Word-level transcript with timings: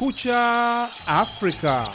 Kumekucha 0.00 0.88
Afrika. 1.06 1.88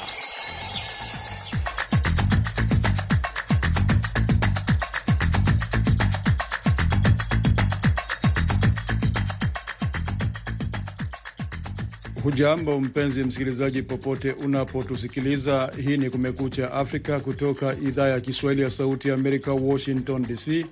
Hujambo 12.24 12.80
mpenzi 12.80 13.24
msikilizaji, 13.24 13.82
popote 13.82 14.32
unapotusikiliza. 14.32 15.72
Hii 15.86 15.98
ni 15.98 16.10
Kumekucha 16.10 16.74
Afrika 16.74 17.20
kutoka 17.20 17.74
idhaa 17.74 18.08
ya 18.08 18.20
Kiswahili 18.22 18.62
ya 18.64 18.72
Sauti 18.72 19.08
ya 19.08 19.14
Amerika, 19.14 19.52
Washington 19.54 20.22
DC. 20.22 20.66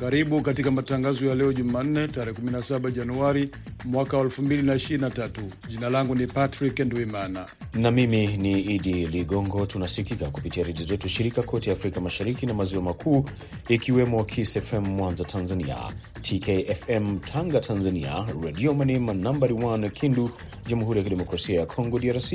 Karibu 0.00 0.42
katika 0.42 0.70
matangazo 0.70 1.26
ya 1.26 1.34
leo 1.34 1.52
Jumanne, 1.52 2.08
tarehe 2.08 2.32
17 2.40 2.90
Januari 2.90 3.50
mwaka 3.84 4.16
2023. 4.16 5.28
Jina 5.68 5.90
langu 5.90 6.14
ni 6.14 6.26
Patrick 6.26 6.78
Ndwimana 6.80 7.46
na 7.74 7.90
mimi 7.90 8.36
ni 8.36 8.60
Idi 8.60 9.06
Ligongo. 9.06 9.66
Tunasikika 9.66 10.26
kupitia 10.30 10.64
redio 10.64 10.86
zetu 10.86 11.08
shirika 11.08 11.42
kote 11.42 11.72
Afrika 11.72 12.00
Mashariki 12.00 12.46
na 12.46 12.54
Maziwa 12.54 12.82
Makuu, 12.82 13.24
ikiwemo 13.68 14.24
Kiss 14.24 14.58
FM 14.60 14.84
Mwanza 14.88 15.24
Tanzania, 15.24 15.76
TKFM 16.22 17.18
Tanga 17.18 17.60
Tanzania, 17.60 18.26
Redio 18.44 18.74
Manema 18.74 19.12
nambari 19.14 19.54
1 19.54 19.90
Kindu 19.90 20.30
Jamhuri 20.66 20.98
ya 20.98 21.04
Kidemokrasia 21.04 21.60
ya 21.60 21.66
Kongo 21.66 21.98
DRC, 21.98 22.32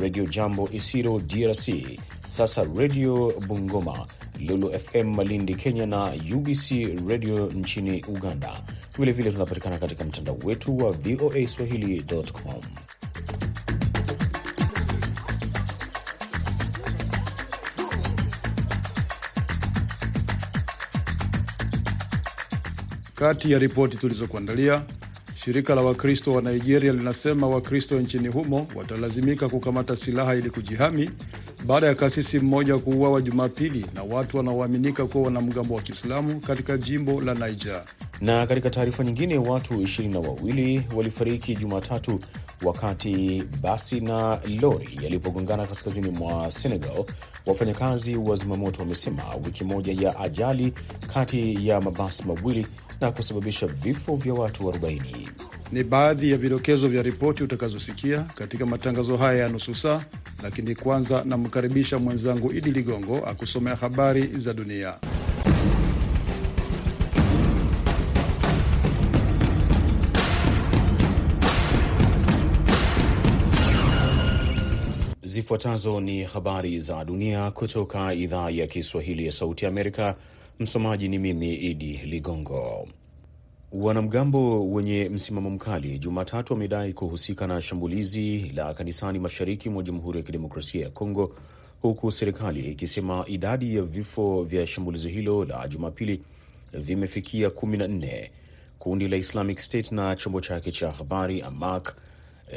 Redio 0.00 0.24
Jambo 0.26 0.68
Isiro 0.72 1.20
DRC, 1.20 1.70
sasa 2.26 2.66
Redio 2.76 3.32
Bungoma, 3.48 4.06
Lulu 4.48 4.72
FM 4.78 5.14
Malindi 5.14 5.54
Kenya 5.54 5.86
na 5.86 6.12
UBC 6.34 6.70
Redio 7.08 7.46
nchini 7.46 8.04
Uganda. 8.08 8.52
Vilevile 8.98 9.32
tunapatikana 9.32 9.78
katika 9.78 10.04
mtandao 10.04 10.38
wetu 10.44 10.76
wa 10.78 10.92
VOA 10.92 11.46
Swahili.com. 11.48 12.60
Kati 23.14 23.52
ya 23.52 23.58
ripoti 23.58 23.96
tulizokuandalia, 23.96 24.82
shirika 25.36 25.74
la 25.74 25.80
Wakristo 25.82 26.32
wa 26.32 26.42
Nigeria 26.42 26.92
linasema 26.92 27.46
Wakristo 27.46 28.00
nchini 28.00 28.28
humo 28.28 28.66
watalazimika 28.74 29.48
kukamata 29.48 29.96
silaha 29.96 30.34
ili 30.34 30.50
kujihami 30.50 31.10
baada 31.66 31.86
ya 31.86 31.94
kasisi 31.94 32.38
mmoja 32.40 32.78
kuuawa 32.78 33.22
Jumapili 33.22 33.86
na 33.94 34.02
watu 34.02 34.36
wanaoaminika 34.36 35.06
kuwa 35.06 35.24
wanamgambo 35.24 35.74
wa 35.74 35.82
Kiislamu 35.82 36.40
katika 36.40 36.76
jimbo 36.78 37.20
la 37.20 37.34
Niger. 37.34 37.84
Na 38.20 38.46
katika 38.46 38.70
taarifa 38.70 39.04
nyingine, 39.04 39.38
watu 39.38 39.82
ishirini 39.82 40.14
na 40.14 40.20
wawili 40.20 40.82
walifariki 40.96 41.56
Jumatatu 41.56 42.20
wakati 42.64 43.42
basi 43.62 44.00
na 44.00 44.38
lori 44.60 44.98
yalipogongana 45.02 45.66
kaskazini 45.66 46.10
mwa 46.10 46.50
Senegal. 46.52 47.04
Wafanyakazi 47.46 48.16
wa 48.16 48.36
zimamoto 48.36 48.80
wamesema 48.82 49.22
wiki 49.46 49.64
moja 49.64 49.92
ya 50.08 50.20
ajali 50.20 50.72
kati 51.14 51.68
ya 51.68 51.80
mabasi 51.80 52.24
mawili 52.24 52.66
na 53.00 53.12
kusababisha 53.12 53.66
vifo 53.66 54.16
vya 54.16 54.34
watu 54.34 54.62
40. 54.64 55.00
Ni 55.72 55.84
baadhi 55.84 56.30
ya 56.30 56.38
vidokezo 56.38 56.88
vya 56.88 57.02
ripoti 57.02 57.44
utakazosikia 57.44 58.20
katika 58.22 58.66
matangazo 58.66 59.16
haya 59.16 59.42
ya 59.42 59.48
nusu 59.48 59.74
saa, 59.74 60.04
lakini 60.42 60.74
kwanza 60.74 61.24
namkaribisha 61.24 61.98
mwenzangu 61.98 62.52
Idi 62.52 62.70
Ligongo 62.70 63.16
akusomea 63.26 63.76
habari 63.76 64.22
za 64.26 64.54
dunia. 64.54 64.94
Zifuatazo 75.22 76.00
ni 76.00 76.22
habari 76.24 76.80
za 76.80 77.04
dunia 77.04 77.50
kutoka 77.50 78.14
idhaa 78.14 78.50
ya 78.50 78.66
Kiswahili 78.66 79.26
ya 79.26 79.32
Sauti 79.32 79.64
ya 79.64 79.70
Amerika. 79.70 80.14
Msomaji 80.60 81.08
ni 81.08 81.18
mimi 81.18 81.54
Idi 81.54 81.96
Ligongo. 81.96 82.88
Wanamgambo 83.80 84.70
wenye 84.72 85.08
msimamo 85.08 85.50
mkali 85.50 85.98
Jumatatu 85.98 86.52
wamedai 86.52 86.92
kuhusika 86.92 87.46
na 87.46 87.62
shambulizi 87.62 88.38
la 88.54 88.74
kanisani 88.74 89.18
mashariki 89.18 89.70
mwa 89.70 89.82
Jamhuri 89.82 90.18
ya 90.18 90.24
Kidemokrasia 90.24 90.82
ya 90.84 90.90
Kongo, 90.90 91.34
huku 91.82 92.12
serikali 92.12 92.60
ikisema 92.60 93.24
idadi 93.28 93.76
ya 93.76 93.82
vifo 93.82 94.42
vya 94.42 94.66
shambulizi 94.66 95.08
hilo 95.08 95.44
la 95.44 95.68
Jumapili 95.68 96.22
vimefikia 96.72 97.48
14. 97.48 98.30
Kundi 98.78 99.08
la 99.08 99.16
Islamic 99.16 99.58
State 99.58 99.92
na 99.92 100.16
chombo 100.16 100.40
chake 100.40 100.72
cha 100.72 100.90
habari 100.90 101.42
Amaq 101.42 101.88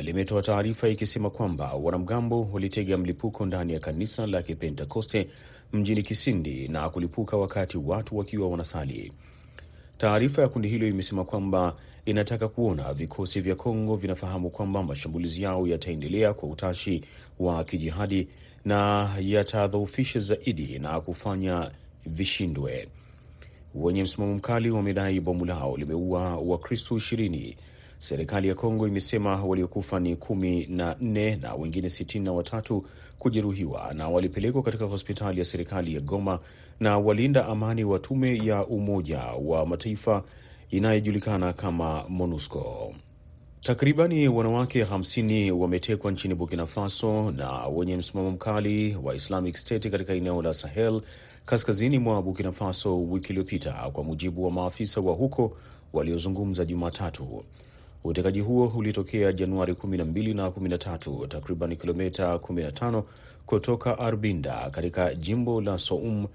limetoa 0.03 0.41
taarifa 0.41 0.89
ikisema 0.89 1.29
kwamba 1.29 1.73
wanamgambo 1.73 2.49
walitega 2.53 2.97
mlipuko 2.97 3.45
ndani 3.45 3.73
ya 3.73 3.79
kanisa 3.79 4.27
la 4.27 4.41
Kipentekoste 4.43 5.27
mjini 5.73 6.03
Kisindi 6.03 6.67
na 6.67 6.89
kulipuka 6.89 7.37
wakati 7.37 7.77
watu 7.77 8.17
wakiwa 8.17 8.49
wanasali. 8.49 9.11
Taarifa 9.99 10.41
ya 10.41 10.47
kundi 10.49 10.67
hilo 10.67 10.87
imesema 10.87 11.25
kwamba 11.25 11.75
inataka 12.05 12.47
kuona 12.47 12.93
vikosi 12.93 13.41
vya 13.41 13.55
Kongo 13.55 13.95
vinafahamu 13.95 14.49
kwamba 14.49 14.83
mashambulizi 14.83 15.41
yao 15.43 15.67
yataendelea 15.67 16.33
kwa 16.33 16.49
utashi 16.49 17.03
wa 17.39 17.63
kijihadi 17.63 18.27
na 18.65 19.09
yatadhoofisha 19.21 20.19
zaidi 20.19 20.79
na 20.79 21.01
kufanya 21.01 21.71
vishindwe. 22.05 22.87
Wenye 23.75 24.03
msimamo 24.03 24.33
mkali 24.33 24.71
wamedai 24.71 25.19
bomu 25.19 25.45
lao 25.45 25.77
limeua 25.77 26.35
Wakristo 26.37 26.97
ishirini. 26.97 27.57
Serikali 27.99 28.47
ya 28.47 28.55
Kongo 28.55 28.87
imesema 28.87 29.43
waliokufa 29.45 29.99
ni 29.99 30.15
kumi 30.15 30.65
na 30.69 30.95
nne 31.01 31.35
na 31.35 31.53
wengine 31.55 31.89
sitini 31.89 32.25
na 32.25 32.31
watatu 32.33 32.85
kujeruhiwa 33.19 33.93
na 33.93 34.09
walipelekwa 34.09 34.61
katika 34.61 34.85
hospitali 34.85 35.39
ya 35.39 35.45
serikali 35.45 35.93
ya 35.95 36.01
Goma 36.01 36.39
na 36.79 36.97
walinda 36.97 37.45
amani 37.45 37.83
wa 37.83 37.99
tume 37.99 38.37
ya 38.37 38.65
Umoja 38.65 39.19
wa 39.23 39.65
Mataifa 39.65 40.23
inayojulikana 40.69 41.53
kama 41.53 42.03
MONUSCO. 42.09 42.93
Takribani 43.61 44.27
wanawake 44.27 44.83
50 44.83 45.51
wametekwa 45.51 46.11
nchini 46.11 46.35
Burkina 46.35 46.65
Faso 46.65 47.31
na 47.31 47.67
wenye 47.67 47.97
msimamo 47.97 48.31
mkali 48.31 48.95
wa 49.03 49.15
Islamic 49.15 49.57
State 49.57 49.89
katika 49.89 50.13
eneo 50.13 50.41
la 50.41 50.53
Sahel 50.53 51.01
kaskazini 51.45 51.99
mwa 51.99 52.21
Burkina 52.21 52.51
Faso 52.51 53.01
wiki 53.03 53.29
iliyopita, 53.29 53.71
kwa 53.93 54.03
mujibu 54.03 54.43
wa 54.43 54.51
maafisa 54.51 55.01
wa 55.01 55.13
huko 55.13 55.57
waliozungumza 55.93 56.65
Jumatatu. 56.65 57.43
Utekaji 58.03 58.39
huo 58.39 58.67
ulitokea 58.67 59.33
Januari 59.33 59.73
12 59.73 60.35
na 60.35 60.47
13, 60.49 61.27
takriban 61.27 61.75
kilomita 61.75 62.33
15 62.35 63.03
kutoka 63.45 63.99
Arbinda 63.99 64.69
katika 64.69 65.13
jimbo 65.15 65.61
la 65.61 65.77
Soum, 65.79 66.27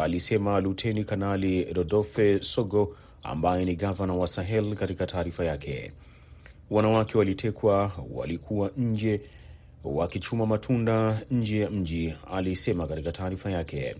alisema 0.00 0.60
Luteni 0.60 1.04
Kanali 1.04 1.64
Rodolphe 1.72 2.42
Sogo 2.42 2.96
ambaye 3.22 3.64
ni 3.64 3.76
gavana 3.76 4.14
wa 4.14 4.28
Sahel. 4.28 4.74
Katika 4.76 5.06
taarifa 5.06 5.44
yake, 5.44 5.92
wanawake 6.70 7.18
walitekwa 7.18 7.92
walikuwa 8.14 8.70
nje 8.76 9.20
wakichuma 9.84 10.46
matunda 10.46 11.20
nje 11.30 11.58
ya 11.58 11.70
mji, 11.70 12.14
alisema 12.32 12.86
katika 12.86 13.12
taarifa 13.12 13.50
yake. 13.50 13.96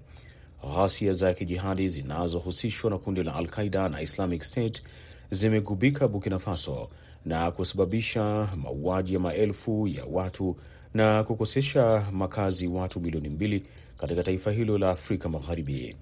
Ghasia 0.75 1.13
za 1.13 1.35
kijihadi 1.35 1.89
zinazohusishwa 1.89 2.91
na 2.91 2.99
kundi 2.99 3.23
la 3.23 3.35
Al-Qaida 3.35 3.89
na 3.89 4.03
Islamic 4.03 4.43
State 4.43 4.83
zimegubika 5.31 6.09
Burkina 6.09 6.39
Faso 6.39 6.89
na 7.25 7.51
kusababisha 7.51 8.49
mauaji 8.57 9.15
ya 9.15 9.21
maelfu 9.21 9.89
ya 9.89 10.05
watu 10.11 10.57
na 10.95 11.25
kukosesha 11.25 12.07
makazi 12.13 12.67
watu 12.67 13.01
milioni 13.01 13.29
mbili 13.29 13.65
katika 13.97 14.23
taifa 14.23 14.51
hilo 14.51 14.79
la 14.79 14.91
Afrika 14.91 15.29
Magharibi. 15.29 15.97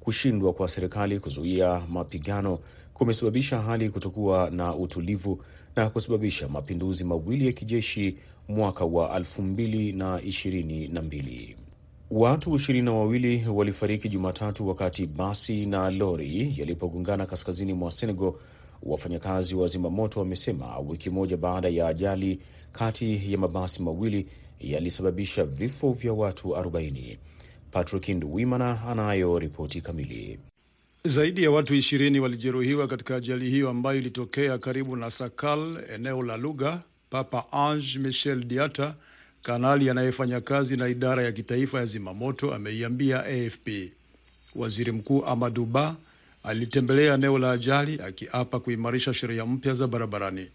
Kushindwa 0.00 0.52
kwa 0.52 0.68
serikali 0.68 1.20
kuzuia 1.20 1.82
mapigano 1.90 2.58
kumesababisha 2.94 3.60
hali 3.60 3.90
kutokuwa 3.90 4.50
na 4.50 4.74
utulivu 4.76 5.42
na 5.76 5.90
kusababisha 5.90 6.48
mapinduzi 6.48 7.04
mawili 7.04 7.46
ya 7.46 7.52
kijeshi 7.52 8.16
mwaka 8.48 8.84
wa 8.84 9.16
elfu 9.16 9.42
mbili 9.42 9.92
na 9.92 10.22
ishirini 10.22 10.88
na 10.88 11.02
mbili. 11.02 11.56
Watu 12.10 12.54
ishirini 12.56 12.84
na 12.84 12.92
wawili 12.92 13.46
walifariki 13.48 14.08
Jumatatu 14.08 14.68
wakati 14.68 15.06
basi 15.06 15.66
na 15.66 15.90
lori 15.90 16.54
yalipogongana 16.56 17.26
kaskazini 17.26 17.72
mwa 17.74 17.90
Senegal. 17.90 18.32
Wafanyakazi 18.82 19.54
wa 19.54 19.68
zimamoto 19.68 20.20
wamesema 20.20 20.78
wiki 20.78 21.10
moja 21.10 21.36
baada 21.36 21.68
ya 21.68 21.88
ajali 21.88 22.40
kati 22.72 23.32
ya 23.32 23.38
mabasi 23.38 23.82
mawili 23.82 24.26
yalisababisha 24.60 25.44
vifo 25.44 25.92
vya 25.92 26.12
watu 26.12 26.48
40. 26.48 27.16
Patrick 27.70 28.08
Nduwimana 28.08 28.82
anayo 28.82 29.38
ripoti 29.38 29.80
kamili. 29.80 30.38
Zaidi 31.04 31.42
ya 31.42 31.50
watu 31.50 31.74
ishirini 31.74 32.20
walijeruhiwa 32.20 32.86
katika 32.88 33.16
ajali 33.16 33.50
hiyo 33.50 33.70
ambayo 33.70 33.98
ilitokea 33.98 34.58
karibu 34.58 34.96
na 34.96 35.10
Sakal, 35.10 35.84
eneo 35.94 36.22
la 36.22 36.36
Luga. 36.36 36.80
Papa 37.10 37.44
Ange 37.52 37.98
Michel 37.98 38.44
Diata, 38.44 38.94
kanali 39.42 39.90
anayefanya 39.90 40.40
kazi 40.40 40.76
na 40.76 40.88
idara 40.88 41.22
ya 41.22 41.32
kitaifa 41.32 41.78
ya 41.78 41.86
zimamoto, 41.86 42.54
ameiambia 42.54 43.24
AFP. 43.24 43.68
Waziri 44.54 44.92
Mkuu 44.92 45.24
Amadou 45.24 45.66
Ba 45.66 45.96
alitembelea 46.44 47.14
eneo 47.14 47.38
la 47.38 47.50
ajali 47.52 48.00
akiapa 48.02 48.60
kuimarisha 48.60 49.14
sheria 49.14 49.46
mpya 49.46 49.74
za 49.74 49.86
barabarani. 49.86 50.46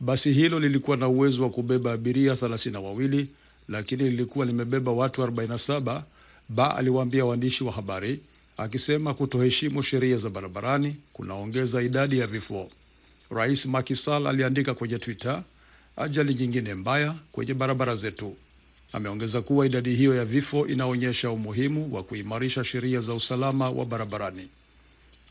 Basi 0.00 0.32
hilo 0.32 0.60
lilikuwa 0.60 0.96
na 0.96 1.08
uwezo 1.08 1.42
wa 1.42 1.50
kubeba 1.50 1.92
abiria 1.92 2.36
thelathini 2.36 2.72
na 2.72 2.80
wawili 2.80 3.28
lakini 3.68 4.02
lilikuwa 4.04 4.46
limebeba 4.46 4.92
watu 4.92 5.22
47, 5.22 6.02
Ba 6.48 6.76
aliwaambia 6.76 7.24
waandishi 7.24 7.64
wa 7.64 7.72
habari, 7.72 8.20
akisema 8.56 9.14
kutoheshimu 9.14 9.82
sheria 9.82 10.16
za 10.16 10.30
barabarani 10.30 10.96
kunaongeza 11.12 11.82
idadi 11.82 12.18
ya 12.18 12.26
vifo. 12.26 12.70
Rais 13.30 13.66
Macky 13.66 13.96
Sall 13.96 14.26
aliandika 14.26 14.74
kwenye 14.74 14.98
Twitter, 14.98 15.42
ajali 15.96 16.34
nyingine 16.34 16.74
mbaya 16.74 17.14
kwenye 17.32 17.54
barabara 17.54 17.96
zetu. 17.96 18.36
Ameongeza 18.92 19.42
kuwa 19.42 19.66
idadi 19.66 19.94
hiyo 19.94 20.14
ya 20.14 20.24
vifo 20.24 20.66
inaonyesha 20.66 21.30
umuhimu 21.30 21.94
wa 21.94 22.02
kuimarisha 22.02 22.64
sheria 22.64 23.00
za 23.00 23.14
usalama 23.14 23.70
wa 23.70 23.84
barabarani. 23.86 24.48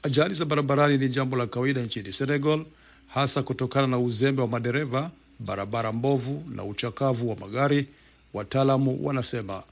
Ajali 0.04 0.34
za 0.34 0.46
barabarani 0.46 0.98
ni 0.98 1.10
jambo 1.10 1.38
la 1.38 1.48
kawaida 1.48 1.82
nchini 1.82 2.14
Senegal, 2.14 2.66
hasa 3.08 3.44
kutokana 3.44 3.88
na 3.88 4.00
uzembe 4.00 4.42
wa 4.42 4.48
madereva, 4.48 5.12
barabara 5.40 5.92
mbovu 5.92 6.44
na 6.56 6.64
uchakavu 6.64 7.30
wa 7.30 7.36
magari, 7.36 7.88
wataalamu 8.34 9.06
wanasema. 9.06 9.64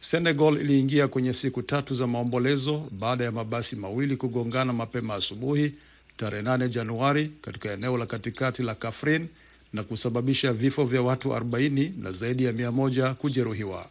Senegal 0.00 0.56
iliingia 0.60 1.08
kwenye 1.08 1.32
siku 1.32 1.62
tatu 1.62 1.94
za 1.94 2.06
maombolezo 2.06 2.88
baada 2.90 3.24
ya 3.24 3.32
mabasi 3.32 3.76
mawili 3.76 4.16
kugongana 4.16 4.72
mapema 4.72 5.14
asubuhi 5.14 5.74
tarehe 6.16 6.42
8 6.42 6.68
Januari 6.68 7.30
katika 7.42 7.72
eneo 7.72 7.98
la 7.98 8.06
katikati 8.06 8.62
la 8.62 8.74
Kafrin 8.74 9.28
na 9.72 9.82
kusababisha 9.82 10.52
vifo 10.52 10.84
vya 10.84 11.02
watu 11.02 11.28
40 11.28 11.90
na 12.02 12.10
zaidi 12.12 12.44
ya 12.44 12.52
100 12.52 13.14
kujeruhiwa. 13.14 13.86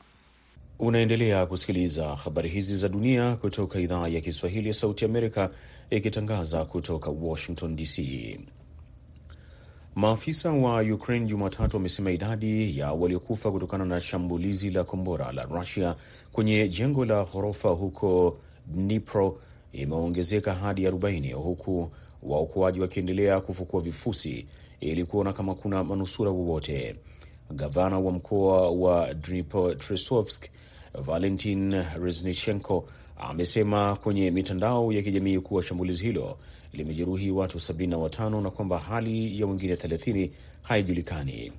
Unaendelea 0.81 1.45
kusikiliza 1.45 2.15
habari 2.15 2.49
hizi 2.49 2.75
za 2.75 2.89
dunia 2.89 3.35
kutoka 3.35 3.79
idhaa 3.79 4.07
ya 4.07 4.21
Kiswahili 4.21 4.67
ya 4.67 4.73
Sauti 4.73 5.05
Amerika 5.05 5.49
ikitangaza 5.89 6.65
kutoka 6.65 7.09
Washington 7.09 7.75
DC. 7.75 7.99
Maafisa 9.95 10.51
wa 10.51 10.81
Ukraine 10.81 11.25
Jumatatu 11.25 11.75
wamesema 11.77 12.11
idadi 12.11 12.77
ya 12.79 12.91
waliokufa 12.93 13.51
kutokana 13.51 13.85
na 13.85 14.01
shambulizi 14.01 14.69
la 14.69 14.83
kombora 14.83 15.31
la 15.31 15.43
Rusia 15.43 15.95
kwenye 16.31 16.67
jengo 16.67 17.05
la 17.05 17.23
ghorofa 17.23 17.69
huko 17.69 18.39
Dnipro 18.67 19.39
imeongezeka 19.73 20.53
hadi 20.53 20.87
40 20.87 21.33
huku 21.33 21.91
waokoaji 22.23 22.79
wakiendelea 22.81 23.41
kufukua 23.41 23.81
vifusi 23.81 24.47
ili 24.79 25.05
kuona 25.05 25.33
kama 25.33 25.55
kuna 25.55 25.83
manusura 25.83 26.31
wowote. 26.31 26.95
Gavana 27.51 27.99
wa 27.99 28.11
mkoa 28.11 28.69
wa 28.69 29.13
Dnipropetrovsk 29.13 30.45
Valentin 30.93 31.83
Reznichenko 32.03 32.85
amesema 33.17 33.95
kwenye 33.95 34.31
mitandao 34.31 34.93
ya 34.93 35.01
kijamii 35.01 35.39
kuwa 35.39 35.63
shambulizi 35.63 36.03
hilo 36.03 36.37
limejeruhi 36.73 37.31
watu 37.31 37.57
75 37.57 38.41
na 38.41 38.51
kwamba 38.51 38.79
hali 38.79 39.39
ya 39.39 39.47
wengine 39.47 39.75
30 39.75 40.29
haijulikani. 40.61 41.51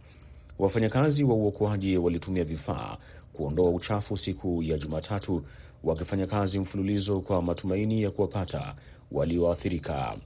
Wafanyakazi 0.58 1.24
wa 1.24 1.34
uokoaji 1.34 1.96
walitumia 1.96 2.44
vifaa 2.44 2.96
kuondoa 3.32 3.70
uchafu 3.70 4.16
siku 4.16 4.62
ya 4.62 4.78
Jumatatu, 4.78 5.44
wakifanya 5.84 6.26
kazi 6.26 6.58
mfululizo 6.58 7.20
kwa 7.20 7.42
matumaini 7.42 8.02
ya 8.02 8.10
kuwapata 8.10 8.74
walioathirika. 9.12 10.16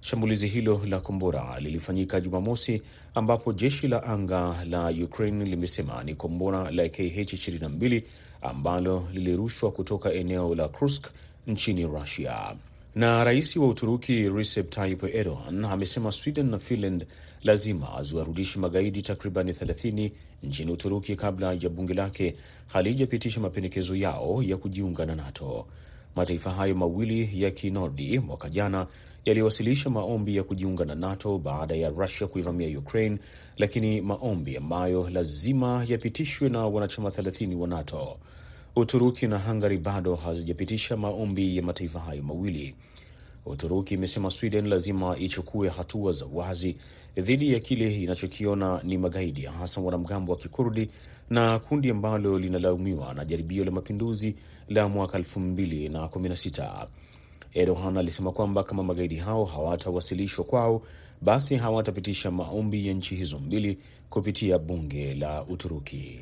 Shambulizi 0.00 0.48
hilo 0.48 0.80
la 0.88 1.00
kombora 1.00 1.60
lilifanyika 1.60 2.20
Jumamosi, 2.20 2.82
ambapo 3.14 3.52
jeshi 3.52 3.88
la 3.88 4.02
anga 4.02 4.64
la 4.64 4.88
Ukraine 5.04 5.44
limesema 5.44 6.04
ni 6.04 6.14
kombora 6.14 6.70
la 6.70 6.84
Kh-22 6.88 8.02
ambalo 8.42 9.08
lilirushwa 9.12 9.70
kutoka 9.72 10.12
eneo 10.12 10.54
la 10.54 10.68
Kursk 10.68 11.06
nchini 11.46 11.86
Rusia. 11.86 12.56
Na 12.94 13.24
rais 13.24 13.56
wa 13.56 13.68
Uturuki 13.68 14.28
Recep 14.28 14.70
Tayyip 14.70 15.04
Erdogan 15.14 15.64
amesema 15.64 16.12
Sweden 16.12 16.50
na 16.50 16.58
Finland 16.58 17.06
lazima 17.42 18.02
ziwarudishi 18.02 18.58
magaidi 18.58 19.02
takribani 19.02 19.52
30 19.52 20.10
nchini 20.42 20.72
Uturuki 20.72 21.16
kabla 21.16 21.52
ya 21.52 21.68
bunge 21.68 21.94
lake 21.94 22.34
halijapitisha 22.66 23.40
mapendekezo 23.40 23.96
yao 23.96 24.42
ya 24.42 24.56
kujiunga 24.56 25.06
na 25.06 25.14
NATO. 25.14 25.66
Mataifa 26.16 26.50
hayo 26.50 26.74
mawili 26.74 27.42
ya 27.42 27.50
Kinordi 27.50 28.18
mwaka 28.18 28.48
jana 28.48 28.86
yaliwasilisha 29.24 29.90
maombi 29.90 30.36
ya 30.36 30.42
kujiunga 30.42 30.84
na 30.84 30.94
NATO 30.94 31.38
baada 31.38 31.74
ya 31.74 31.88
Rusia 31.88 32.26
kuivamia 32.26 32.78
Ukraine, 32.78 33.18
lakini 33.56 34.00
maombi 34.00 34.56
ambayo 34.56 35.10
lazima 35.10 35.84
yapitishwe 35.88 36.48
na 36.48 36.66
wanachama 36.66 37.08
30 37.08 37.54
wa 37.54 37.68
NATO. 37.68 38.16
Uturuki 38.76 39.26
na 39.26 39.38
Hungary 39.38 39.78
bado 39.78 40.14
hazijapitisha 40.16 40.96
maombi 40.96 41.56
ya 41.56 41.62
mataifa 41.62 42.00
hayo 42.00 42.22
mawili. 42.22 42.74
Uturuki 43.46 43.94
imesema 43.94 44.30
Sweden 44.30 44.66
lazima 44.68 45.16
ichukue 45.18 45.68
hatua 45.68 46.12
za 46.12 46.26
wazi 46.32 46.76
dhidi 47.16 47.52
ya 47.52 47.60
kile 47.60 48.02
inachokiona 48.02 48.80
ni 48.84 48.98
magaidi, 48.98 49.42
hasa 49.42 49.80
wanamgambo 49.80 50.32
wa 50.32 50.38
Kikurdi 50.38 50.90
na 51.30 51.58
kundi 51.58 51.90
ambalo 51.90 52.38
linalaumiwa 52.38 53.14
na 53.14 53.24
jaribio 53.24 53.64
la 53.64 53.70
mapinduzi 53.70 54.34
la 54.68 54.88
mwaka 54.88 55.18
2016. 55.18 56.86
Erdogan 57.54 57.96
alisema 57.96 58.32
kwamba 58.32 58.64
kama 58.64 58.82
magaidi 58.82 59.16
hao 59.16 59.44
hawatawasilishwa 59.44 60.44
kwao, 60.44 60.82
basi 61.22 61.56
hawatapitisha 61.56 62.30
maombi 62.30 62.86
ya 62.86 62.94
nchi 62.94 63.14
hizo 63.16 63.38
mbili 63.38 63.78
kupitia 64.10 64.58
bunge 64.58 65.14
la 65.14 65.42
Uturuki. 65.44 66.18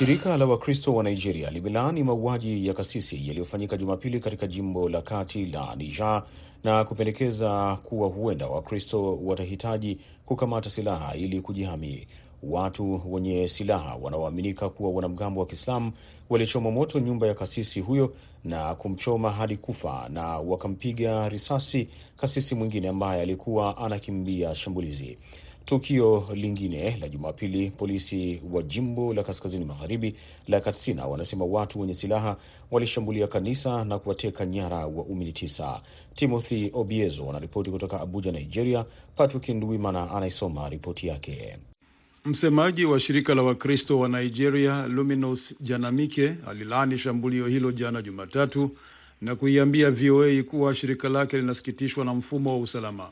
Shirika 0.00 0.36
la 0.36 0.46
Wakristo 0.46 0.94
wa 0.94 1.02
Nigeria 1.04 1.50
limelaani 1.50 2.02
mauaji 2.04 2.66
ya 2.66 2.74
kasisi 2.74 3.28
yaliyofanyika 3.28 3.76
Jumapili 3.76 4.20
katika 4.20 4.46
jimbo 4.46 4.88
la 4.88 5.02
kati 5.02 5.46
la 5.46 5.74
Niger 5.76 6.22
na 6.64 6.84
kupendekeza 6.84 7.76
kuwa 7.84 8.08
huenda 8.08 8.46
Wakristo 8.46 9.18
watahitaji 9.24 9.98
kukamata 10.26 10.70
silaha 10.70 11.14
ili 11.14 11.40
kujihami. 11.40 12.06
Watu 12.42 13.02
wenye 13.14 13.48
silaha 13.48 13.94
wanaoaminika 13.96 14.68
kuwa 14.68 14.90
wanamgambo 14.90 15.40
wa 15.40 15.46
Kiislamu 15.46 15.92
walichoma 16.30 16.70
moto 16.70 17.00
nyumba 17.00 17.26
ya 17.26 17.34
kasisi 17.34 17.80
huyo 17.80 18.14
na 18.44 18.74
kumchoma 18.74 19.30
hadi 19.30 19.56
kufa 19.56 20.08
na 20.08 20.22
wakampiga 20.38 21.28
risasi 21.28 21.88
kasisi 22.16 22.54
mwingine 22.54 22.88
ambaye 22.88 23.22
alikuwa 23.22 23.76
anakimbia 23.76 24.54
shambulizi. 24.54 25.18
Tukio 25.70 26.28
lingine 26.34 26.96
la 27.00 27.08
Jumapili, 27.08 27.70
polisi 27.70 28.42
wa 28.52 28.62
jimbo 28.62 29.14
la 29.14 29.22
kaskazini 29.22 29.64
magharibi 29.64 30.14
la 30.48 30.60
Katsina 30.60 31.06
wanasema 31.06 31.44
watu 31.44 31.80
wenye 31.80 31.94
silaha 31.94 32.36
walishambulia 32.70 33.26
kanisa 33.26 33.84
na 33.84 33.98
kuwateka 33.98 34.46
nyara 34.46 34.76
waumini 34.76 35.32
tisa. 35.32 35.80
Timothy 36.14 36.70
Obiezo 36.72 37.30
anaripoti 37.30 37.70
kutoka 37.70 38.00
Abuja, 38.00 38.32
Nigeria. 38.32 38.84
Patrick 39.16 39.48
Ndwimana 39.48 40.10
anaisoma 40.10 40.68
ripoti 40.68 41.06
yake. 41.06 41.56
Msemaji 42.24 42.84
wa 42.84 43.00
shirika 43.00 43.34
la 43.34 43.42
Wakristo 43.42 43.98
wa 43.98 44.08
Nigeria 44.08 44.86
Luminous 44.86 45.54
Janamike 45.60 46.34
alilaani 46.46 46.98
shambulio 46.98 47.46
hilo 47.46 47.72
jana 47.72 48.02
Jumatatu 48.02 48.70
na 49.20 49.36
kuiambia 49.36 49.90
VOA 49.90 50.42
kuwa 50.42 50.74
shirika 50.74 51.08
lake 51.08 51.36
linasikitishwa 51.38 52.04
na 52.04 52.14
mfumo 52.14 52.50
wa 52.50 52.58
usalama. 52.58 53.10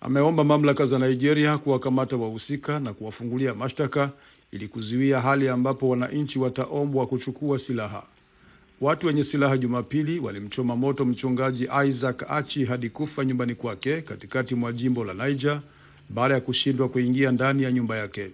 Ameomba 0.00 0.44
mamlaka 0.44 0.86
za 0.86 0.98
Nigeria 0.98 1.58
kuwakamata 1.58 2.16
wahusika 2.16 2.80
na 2.80 2.92
kuwafungulia 2.94 3.54
mashtaka 3.54 4.10
ili 4.52 4.68
kuzuia 4.68 5.20
hali 5.20 5.48
ambapo 5.48 5.88
wananchi 5.88 6.38
wataombwa 6.38 7.06
kuchukua 7.06 7.58
silaha. 7.58 8.02
Watu 8.80 9.06
wenye 9.06 9.24
silaha 9.24 9.56
Jumapili 9.58 10.18
walimchoma 10.20 10.76
moto 10.76 11.04
mchungaji 11.04 11.68
Isaac 11.88 12.22
Achi 12.28 12.64
hadi 12.64 12.90
kufa 12.90 13.24
nyumbani 13.24 13.54
kwake 13.54 14.02
katikati 14.02 14.54
mwa 14.54 14.72
jimbo 14.72 15.04
la 15.04 15.28
Niger 15.28 15.60
baada 16.08 16.34
ya 16.34 16.40
kushindwa 16.40 16.88
kuingia 16.88 17.32
ndani 17.32 17.62
ya 17.62 17.72
nyumba 17.72 17.96
yake. 17.96 18.30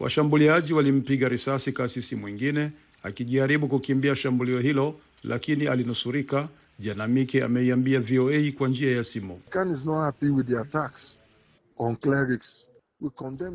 Washambuliaji 0.00 0.72
walimpiga 0.72 1.28
risasi 1.28 1.72
kasisi 1.72 2.16
mwingine 2.16 2.70
akijaribu 3.02 3.68
kukimbia 3.68 4.16
shambulio 4.16 4.60
hilo, 4.60 4.94
lakini 5.24 5.66
alinusurika. 5.66 6.48
Janamike 6.80 7.42
ameiambia 7.44 8.00
VOA 8.00 8.52
kwa 8.58 8.68
njia 8.68 8.96
ya 8.96 9.04
simu. 9.04 9.40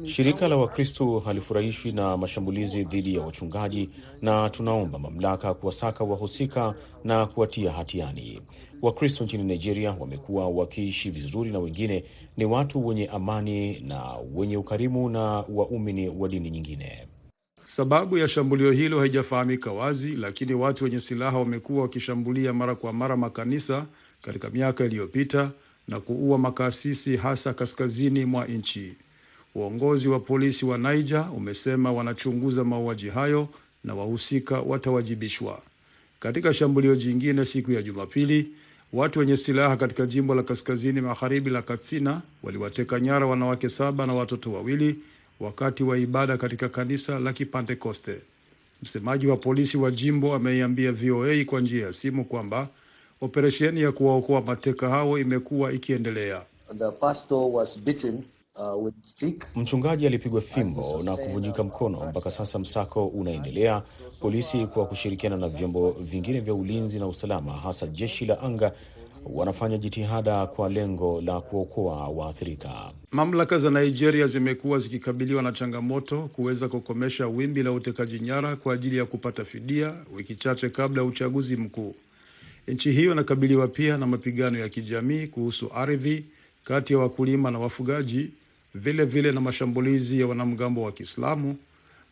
Shirika 0.05 0.47
la 0.47 0.57
Wakristo 0.57 1.19
halifurahishwi 1.19 1.91
na 1.91 2.17
mashambulizi 2.17 2.83
dhidi 2.83 3.15
ya 3.15 3.21
wachungaji 3.21 3.89
na 4.21 4.49
tunaomba 4.49 4.99
mamlaka 4.99 5.53
kuwasaka 5.53 6.03
wahusika 6.03 6.75
na 7.03 7.25
kuwatia 7.25 7.71
hatiani. 7.71 8.41
Wakristo 8.81 9.23
nchini 9.23 9.43
Nigeria 9.43 9.91
wamekuwa 9.99 10.47
wakiishi 10.49 11.09
vizuri 11.09 11.51
na 11.51 11.59
wengine 11.59 12.03
ni 12.37 12.45
watu 12.45 12.87
wenye 12.87 13.07
amani 13.07 13.79
na 13.79 14.03
wenye 14.33 14.57
ukarimu 14.57 15.09
na 15.09 15.21
waumini 15.49 16.09
wa 16.09 16.29
dini 16.29 16.49
nyingine. 16.49 17.07
Sababu 17.67 18.17
ya 18.17 18.27
shambulio 18.27 18.71
hilo 18.71 18.99
haijafahamika 18.99 19.71
wazi, 19.71 20.15
lakini 20.15 20.53
watu 20.53 20.83
wenye 20.83 20.99
silaha 21.01 21.37
wamekuwa 21.39 21.81
wakishambulia 21.81 22.53
mara 22.53 22.75
kwa 22.75 22.93
mara 22.93 23.17
makanisa 23.17 23.85
katika 24.21 24.49
miaka 24.49 24.85
iliyopita 24.85 25.51
na 25.87 25.99
kuua 25.99 26.37
makasisi 26.37 27.17
hasa 27.17 27.53
kaskazini 27.53 28.25
mwa 28.25 28.45
nchi. 28.45 28.93
Uongozi 29.55 30.07
wa 30.07 30.19
polisi 30.19 30.65
wa 30.65 30.77
Niger 30.77 31.29
umesema 31.35 31.91
wanachunguza 31.91 32.63
mauaji 32.63 33.09
hayo 33.09 33.49
na 33.83 33.95
wahusika 33.95 34.59
watawajibishwa. 34.61 35.61
Katika 36.19 36.53
shambulio 36.53 36.95
jingine 36.95 37.45
siku 37.45 37.71
ya 37.71 37.81
Jumapili, 37.81 38.49
watu 38.93 39.19
wenye 39.19 39.37
silaha 39.37 39.77
katika 39.77 40.05
jimbo 40.05 40.35
la 40.35 40.43
kaskazini 40.43 41.01
magharibi 41.01 41.49
la 41.49 41.61
Katsina 41.61 42.21
waliwateka 42.43 42.99
nyara 42.99 43.25
wanawake 43.25 43.69
saba 43.69 44.05
na 44.05 44.13
watoto 44.13 44.51
wawili 44.51 44.95
wakati 45.39 45.83
wa 45.83 45.97
ibada 45.97 46.37
katika 46.37 46.69
kanisa 46.69 47.19
la 47.19 47.33
Kipentekoste. 47.33 48.21
Msemaji 48.83 49.27
wa 49.27 49.37
polisi 49.37 49.77
wa 49.77 49.91
jimbo 49.91 50.33
ameiambia 50.33 50.91
VOA 50.91 51.45
kwa 51.45 51.61
njia 51.61 51.85
ya 51.85 51.93
simu 51.93 52.25
kwamba 52.25 52.67
operesheni 53.21 53.81
ya 53.81 53.91
kuwaokoa 53.91 54.41
mateka 54.41 54.89
hao 54.89 55.19
imekuwa 55.19 55.73
ikiendelea. 55.73 56.41
The 56.77 56.91
pastor 56.91 57.49
was 57.51 57.79
beaten, 57.79 58.23
uh, 58.55 58.83
with 58.85 58.93
stick. 59.01 59.45
Mchungaji 59.55 60.07
alipigwa 60.07 60.41
fimbo 60.41 61.01
na 61.03 61.17
kuvunjika 61.17 61.63
mkono. 61.63 62.09
Mpaka 62.09 62.31
sasa 62.31 62.59
msako 62.59 63.07
unaendelea. 63.07 63.83
Polisi 64.19 64.67
kwa 64.67 64.85
kushirikiana 64.85 65.37
na 65.37 65.47
vyombo 65.49 65.91
vingine 65.91 66.39
vya 66.39 66.53
ulinzi 66.53 66.99
na 66.99 67.07
usalama, 67.07 67.53
hasa 67.53 67.87
jeshi 67.87 68.25
la 68.25 68.41
anga, 68.41 68.71
wanafanya 69.25 69.77
jitihada 69.77 70.47
kwa 70.47 70.69
lengo 70.69 71.21
la 71.21 71.41
kuokoa 71.41 72.07
waathirika. 72.07 72.91
Mamlaka 73.15 73.57
za 73.59 73.69
Nigeria 73.71 74.27
zimekuwa 74.27 74.79
zikikabiliwa 74.79 75.41
na 75.41 75.51
changamoto 75.51 76.21
kuweza 76.21 76.67
kukomesha 76.69 77.27
wimbi 77.27 77.63
la 77.63 77.71
utekaji 77.71 78.19
nyara 78.19 78.55
kwa 78.55 78.73
ajili 78.73 78.97
ya 78.97 79.05
kupata 79.05 79.45
fidia, 79.45 79.93
wiki 80.15 80.35
chache 80.35 80.69
kabla 80.69 81.01
ya 81.01 81.07
uchaguzi 81.07 81.55
mkuu. 81.55 81.95
Nchi 82.67 82.91
hiyo 82.91 83.11
inakabiliwa 83.11 83.67
pia 83.67 83.97
na 83.97 84.07
mapigano 84.07 84.59
ya 84.59 84.69
kijamii 84.69 85.27
kuhusu 85.27 85.71
ardhi 85.75 86.25
kati 86.65 86.93
ya 86.93 86.99
wakulima 86.99 87.51
na 87.51 87.59
wafugaji, 87.59 88.29
vile 88.73 89.05
vile 89.05 89.31
na 89.31 89.41
mashambulizi 89.41 90.19
ya 90.19 90.27
wanamgambo 90.27 90.81
wa 90.83 90.91
Kiislamu, 90.91 91.57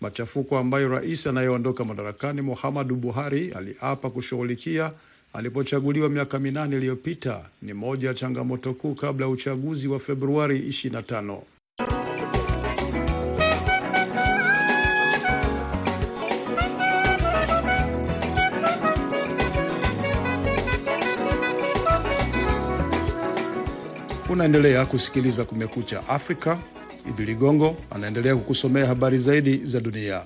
machafuko 0.02 0.58
ambayo 0.58 0.88
rais 0.90 1.28
anayeondoka 1.28 1.84
madarakani 1.84 2.42
Muhammadu 2.42 2.96
Buhari 2.96 3.52
aliapa 3.52 4.10
kushughulikia 4.10 4.92
alipochaguliwa 5.34 6.10
miaka 6.10 6.40
minane 6.40 6.76
iliyopita 6.78 7.50
ni 7.62 7.74
moja 7.74 8.08
ya 8.08 8.14
changamoto 8.14 8.74
kuu 8.74 8.96
kabla 8.96 9.26
ya 9.26 9.32
uchaguzi 9.32 9.88
wa 9.88 10.00
Februari 10.00 10.60
25. 10.60 11.42
Unaendelea 24.30 24.86
kusikiliza 24.86 25.46
Kumekucha 25.46 26.08
Afrika. 26.10 26.58
Idi 27.10 27.26
Ligongo 27.26 27.76
anaendelea 27.92 28.36
kukusomea 28.36 28.86
habari 28.86 29.18
zaidi 29.18 29.58
za 29.58 29.80
dunia. 29.80 30.24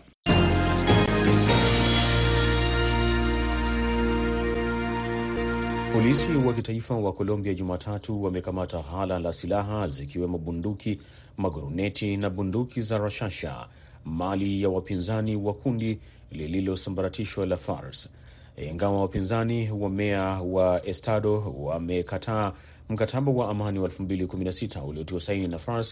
Polisi 5.97 6.31
wa 6.35 6.53
kitaifa 6.53 6.95
wa 6.95 7.13
Colombia 7.13 7.53
Jumatatu 7.53 8.23
wamekamata 8.23 8.79
ghala 8.91 9.19
la 9.19 9.33
silaha 9.33 9.87
zikiwemo 9.87 10.37
bunduki, 10.37 10.99
maguruneti 11.37 12.17
na 12.17 12.29
bunduki 12.29 12.81
za 12.81 12.97
rashasha, 12.97 13.67
mali 14.05 14.61
ya 14.61 14.69
wapinzani 14.69 15.35
wa 15.35 15.53
kundi 15.53 15.99
lililosambaratishwa 16.31 17.45
la 17.45 17.57
FARC. 17.57 17.95
Ingawa 18.71 19.01
wapinzani 19.01 19.71
wa 19.71 19.89
meya 19.89 20.23
wa 20.23 20.85
Estado 20.85 21.53
wamekataa 21.57 22.53
mkataba 22.89 23.31
wa 23.31 23.49
amani 23.49 23.79
wa 23.79 23.89
2016 23.89 24.87
uliotiwa 24.87 25.21
saini 25.21 25.47
na 25.47 25.57
FARC, 25.57 25.87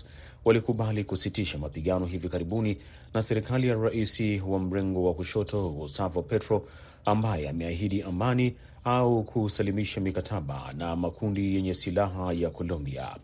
walikubali 0.45 1.03
kusitisha 1.03 1.57
mapigano 1.57 2.05
hivi 2.05 2.29
karibuni 2.29 2.77
na 3.13 3.21
serikali 3.21 3.67
ya 3.67 3.75
rais 3.75 4.23
wa 4.47 4.59
mrengo 4.59 5.03
wa 5.07 5.13
kushoto 5.13 5.69
Gustavo 5.69 6.21
Petro 6.21 6.67
ambaye 7.05 7.49
ameahidi 7.49 8.01
amani 8.01 8.55
au 8.85 9.23
kusalimisha 9.23 10.01
mikataba 10.01 10.73
na 10.77 10.95
makundi 10.95 11.55
yenye 11.55 11.73
silaha 11.73 12.33
ya 12.33 12.49
Colombia. 12.49 13.15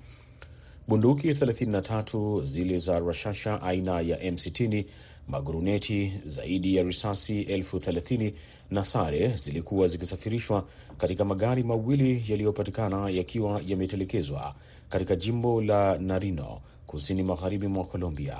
Bunduki 0.88 1.32
33 1.32 2.44
zile 2.44 2.78
za 2.78 3.00
rashasha 3.00 3.62
aina 3.62 4.02
ya 4.02 4.18
M60, 4.32 4.86
maguruneti 5.28 6.14
zaidi 6.26 6.76
ya 6.76 6.84
risasi 6.84 7.42
elfu 7.42 7.80
thelathini 7.80 8.34
na 8.72 8.86
sare 8.86 9.28
zilikuwa 9.36 9.88
zikisafirishwa 9.88 10.66
katika 10.98 11.26
magari 11.26 11.64
mawili 11.64 12.24
yaliyopatikana 12.28 13.10
yakiwa 13.10 13.62
yametelekezwa 13.68 14.56
katika 14.90 15.16
jimbo 15.16 15.62
la 15.62 15.98
Narino, 15.98 16.62
kusini 16.88 17.24
magharibi 17.24 17.68
mwa 17.68 17.86
Colombia. 17.86 18.38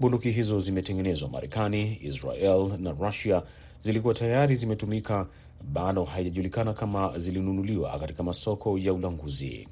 Bunduki 0.00 0.30
hizo 0.30 0.60
zimetengenezwa 0.60 1.28
Marekani, 1.28 1.98
Israel 2.02 2.70
na 2.78 2.90
Rusia. 2.92 3.42
Zilikuwa 3.82 4.14
tayari 4.14 4.56
zimetumika, 4.56 5.26
bado 5.72 6.04
haijajulikana 6.04 6.72
kama 6.72 7.18
zilinunuliwa 7.18 7.98
katika 7.98 8.22
masoko 8.22 8.78
ya 8.78 8.92
ulanguzi. 8.92 9.68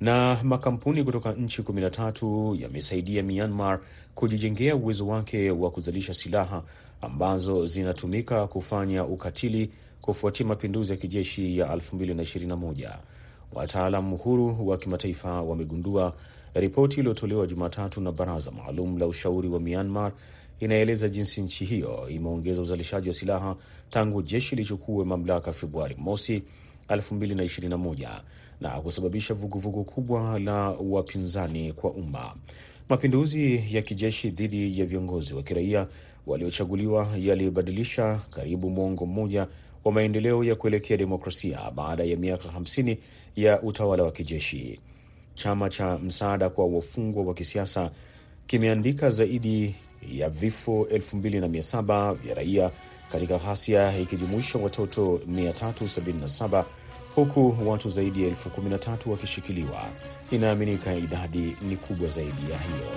Na 0.00 0.38
makampuni 0.42 1.04
kutoka 1.04 1.32
nchi 1.32 1.62
13 1.62 2.60
yamesaidia 2.62 3.22
Myanmar 3.22 3.80
kujijengea 4.14 4.76
uwezo 4.76 5.06
wake 5.06 5.50
wa 5.50 5.70
kuzalisha 5.70 6.14
silaha 6.14 6.62
ambazo 7.00 7.66
zinatumika 7.66 8.46
kufanya 8.46 9.04
ukatili 9.04 9.70
kufuatia 10.00 10.46
mapinduzi 10.46 10.92
ya 10.92 10.98
kijeshi 10.98 11.58
ya 11.58 11.66
2021. 11.76 12.92
Wataalam 13.54 14.16
huru 14.16 14.68
wa 14.68 14.78
kimataifa 14.78 15.42
wamegundua. 15.42 16.12
Ripoti 16.54 17.00
iliyotolewa 17.00 17.46
Jumatatu 17.46 18.00
na 18.00 18.12
baraza 18.12 18.50
maalum 18.50 18.98
la 18.98 19.06
ushauri 19.06 19.48
wa 19.48 19.60
Myanmar 19.60 20.12
inaeleza 20.64 21.08
jinsi 21.08 21.42
nchi 21.42 21.64
hiyo 21.64 22.08
imeongeza 22.08 22.62
uzalishaji 22.62 23.08
wa 23.08 23.14
silaha 23.14 23.56
tangu 23.88 24.22
jeshi 24.22 24.56
lichukue 24.56 25.04
mamlaka 25.04 25.52
Februari 25.52 25.94
mosi 25.98 26.42
2021 26.88 28.20
na 28.60 28.68
kusababisha 28.70 29.34
vuguvugu 29.34 29.84
kubwa 29.84 30.38
la 30.38 30.68
wapinzani 30.70 31.72
kwa 31.72 31.90
umma. 31.90 32.34
Mapinduzi 32.88 33.64
ya 33.76 33.82
kijeshi 33.82 34.30
dhidi 34.30 34.80
ya 34.80 34.86
viongozi 34.86 35.34
wa 35.34 35.42
kiraia 35.42 35.86
waliochaguliwa 36.26 37.08
yalibadilisha 37.18 38.20
karibu 38.30 38.70
mwongo 38.70 39.06
mmoja 39.06 39.46
wa 39.84 39.92
maendeleo 39.92 40.44
ya 40.44 40.54
kuelekea 40.54 40.96
demokrasia 40.96 41.70
baada 41.70 42.04
ya 42.04 42.16
miaka 42.16 42.48
50 42.48 42.96
ya 43.36 43.62
utawala 43.62 44.02
wa 44.02 44.12
kijeshi. 44.12 44.80
Chama 45.34 45.68
cha 45.70 45.98
msaada 45.98 46.50
kwa 46.50 46.66
wafungwa 46.66 47.24
wa 47.24 47.34
kisiasa 47.34 47.90
kimeandika 48.46 49.10
zaidi 49.10 49.74
ya 50.12 50.28
vifo 50.30 50.86
2700 50.90 52.14
vya 52.14 52.34
raia 52.34 52.70
katika 53.12 53.38
ghasia 53.38 53.98
ikijumuisha 53.98 54.58
watoto 54.58 55.20
377 55.30 56.64
huku 57.14 57.56
watu 57.66 57.90
zaidi 57.90 58.22
ya 58.22 58.28
elfu 58.28 58.48
13 58.48 59.10
wakishikiliwa. 59.10 59.84
Inaaminika 60.30 60.94
idadi 60.94 61.56
ni 61.68 61.76
kubwa 61.76 62.08
zaidi 62.08 62.42
ya 62.52 62.58
hiyo. 62.58 62.88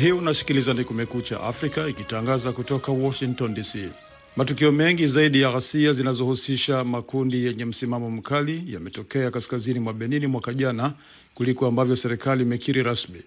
Hii 0.00 0.12
unasikiliza 0.12 0.74
ni 0.74 0.84
Kumekucha 0.84 1.40
Afrika 1.40 1.88
ikitangaza 1.88 2.52
kutoka 2.52 2.92
Washington 2.92 3.54
DC. 3.54 3.74
Matukio 4.36 4.72
mengi 4.72 5.06
zaidi 5.06 5.40
ya 5.40 5.52
ghasia 5.52 5.92
zinazohusisha 5.92 6.84
makundi 6.84 7.44
yenye 7.46 7.64
msimamo 7.64 8.10
mkali 8.10 8.72
yametokea 8.72 9.30
kaskazini 9.30 9.80
mwa 9.80 9.92
Benini 9.92 10.26
mwaka 10.26 10.54
jana 10.54 10.92
kuliko 11.34 11.66
ambavyo 11.66 11.96
serikali 11.96 12.42
imekiri 12.42 12.82
rasmi. 12.82 13.22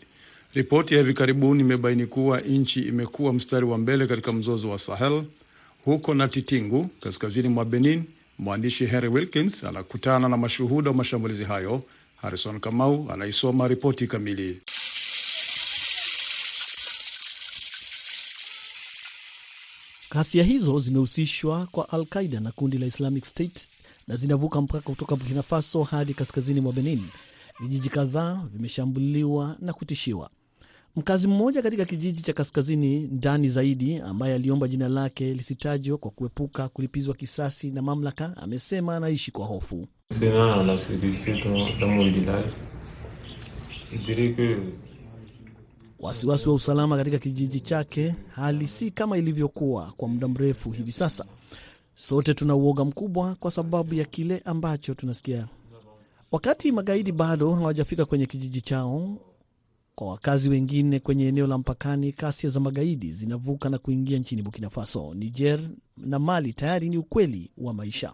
Ripoti 0.53 0.93
ya 0.93 0.99
hivi 0.99 1.13
karibuni 1.13 1.61
imebaini 1.61 2.05
kuwa 2.05 2.39
nchi 2.41 2.81
imekuwa 2.81 3.33
mstari 3.33 3.65
wa 3.65 3.77
mbele 3.77 4.07
katika 4.07 4.31
mzozo 4.33 4.69
wa 4.69 4.79
Sahel. 4.79 5.23
Huko 5.85 6.13
Natitingu, 6.13 6.89
kaskazini 7.01 7.49
mwa 7.49 7.65
Benin, 7.65 8.03
mwandishi 8.39 8.85
Henry 8.85 9.07
Wilkins 9.07 9.63
anakutana 9.63 10.29
na 10.29 10.37
mashuhuda 10.37 10.89
wa 10.91 10.95
mashambulizi 10.97 11.43
hayo. 11.43 11.81
Harrison 12.21 12.59
Kamau 12.59 13.11
anaisoma 13.11 13.67
ripoti 13.67 14.07
kamili. 14.07 14.61
Ghasia 20.11 20.43
hizo 20.43 20.79
zimehusishwa 20.79 21.67
kwa 21.71 21.89
Al 21.89 22.05
Qaida 22.05 22.39
na 22.39 22.51
kundi 22.51 22.77
la 22.77 22.85
Islamic 22.85 23.25
State 23.25 23.67
na 24.07 24.15
zinavuka 24.15 24.61
mpaka 24.61 24.81
kutoka 24.89 25.15
Burkina 25.15 25.43
Faso 25.43 25.83
hadi 25.83 26.13
kaskazini 26.13 26.61
mwa 26.61 26.73
Benin. 26.73 27.01
Vijiji 27.59 27.89
kadhaa 27.89 28.41
vimeshambuliwa 28.53 29.55
na 29.59 29.73
kutishiwa. 29.73 30.29
Mkazi 30.95 31.27
mmoja 31.27 31.61
katika 31.61 31.85
kijiji 31.85 32.21
cha 32.21 32.33
kaskazini 32.33 32.99
ndani 32.99 33.49
zaidi, 33.49 33.97
ambaye 33.97 34.35
aliomba 34.35 34.67
jina 34.67 34.89
lake 34.89 35.33
lisitajwa 35.33 35.97
kwa 35.97 36.11
kuepuka 36.11 36.69
kulipizwa 36.69 37.15
kisasi 37.15 37.71
na 37.71 37.81
mamlaka, 37.81 38.37
amesema 38.37 38.95
anaishi 38.95 39.31
kwa 39.31 39.45
hofu. 39.45 39.87
Wasiwasi 45.99 46.49
wa 46.49 46.55
usalama 46.55 46.97
katika 46.97 47.17
kijiji 47.17 47.59
chake. 47.59 48.15
Hali 48.29 48.67
si 48.67 48.91
kama 48.91 49.17
ilivyokuwa 49.17 49.93
kwa 49.97 50.07
muda 50.07 50.27
mrefu 50.27 50.71
hivi 50.71 50.91
sasa. 50.91 51.25
Sote 51.95 52.33
tuna 52.33 52.55
uoga 52.55 52.85
mkubwa 52.85 53.35
kwa 53.35 53.51
sababu 53.51 53.93
ya 53.93 54.05
kile 54.05 54.41
ambacho 54.45 54.93
tunasikia. 54.93 55.47
Wakati 56.31 56.71
magaidi 56.71 57.11
bado 57.11 57.51
hawajafika 57.55 58.05
kwenye 58.05 58.25
kijiji 58.25 58.61
chao, 58.61 59.17
kwa 59.95 60.07
wakazi 60.07 60.49
wengine 60.49 60.99
kwenye 60.99 61.27
eneo 61.27 61.47
la 61.47 61.57
mpakani, 61.57 62.11
kasia 62.11 62.49
za 62.49 62.59
magaidi 62.59 63.11
zinavuka 63.11 63.69
na 63.69 63.77
kuingia 63.77 64.19
nchini 64.19 64.41
Burkina 64.41 64.69
Faso, 64.69 65.13
Niger 65.13 65.59
na 65.97 66.19
Mali 66.19 66.53
tayari 66.53 66.89
ni 66.89 66.97
ukweli 66.97 67.51
wa 67.57 67.73
maisha. 67.73 68.13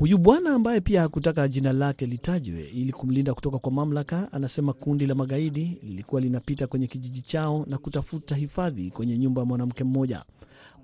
Huyu 0.00 0.18
bwana 0.18 0.50
ambaye 0.54 0.80
pia 0.80 1.00
hakutaka 1.00 1.48
jina 1.48 1.72
lake 1.72 2.06
litajwe 2.06 2.62
ili 2.62 2.92
kumlinda 2.92 3.34
kutoka 3.34 3.58
kwa 3.58 3.72
mamlaka, 3.72 4.32
anasema 4.32 4.72
kundi 4.72 5.06
la 5.06 5.14
magaidi 5.14 5.78
lilikuwa 5.82 6.20
linapita 6.20 6.66
kwenye 6.66 6.86
kijiji 6.86 7.22
chao 7.22 7.64
na 7.68 7.78
kutafuta 7.78 8.34
hifadhi 8.34 8.90
kwenye 8.90 9.18
nyumba 9.18 9.40
ya 9.40 9.46
mwanamke 9.46 9.84
mmoja. 9.84 10.24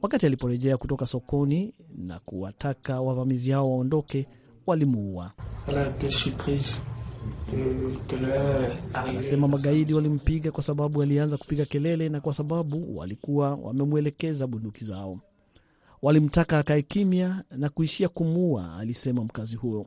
Wakati 0.02 0.26
aliporejea 0.26 0.76
kutoka 0.76 1.06
sokoni 1.06 1.74
na 1.98 2.18
kuwataka 2.18 3.00
wavamizi 3.00 3.50
hao 3.50 3.70
waondoke, 3.72 4.26
walimuua. 4.66 5.32
Anasema 8.94 9.48
magaidi 9.48 9.94
walimpiga 9.94 10.50
kwa 10.52 10.62
sababu 10.62 11.02
alianza 11.02 11.36
kupiga 11.36 11.64
kelele 11.64 12.08
na 12.08 12.20
kwa 12.20 12.34
sababu 12.34 12.96
walikuwa 12.98 13.54
wamemwelekeza 13.54 14.46
bunduki 14.46 14.84
zao. 14.84 15.20
Walimtaka 16.02 16.58
akae 16.58 16.82
kimya 16.82 17.44
na 17.50 17.68
kuishia 17.68 18.08
kumuua, 18.08 18.76
alisema 18.78 19.24
mkazi 19.24 19.56
huyo. 19.56 19.86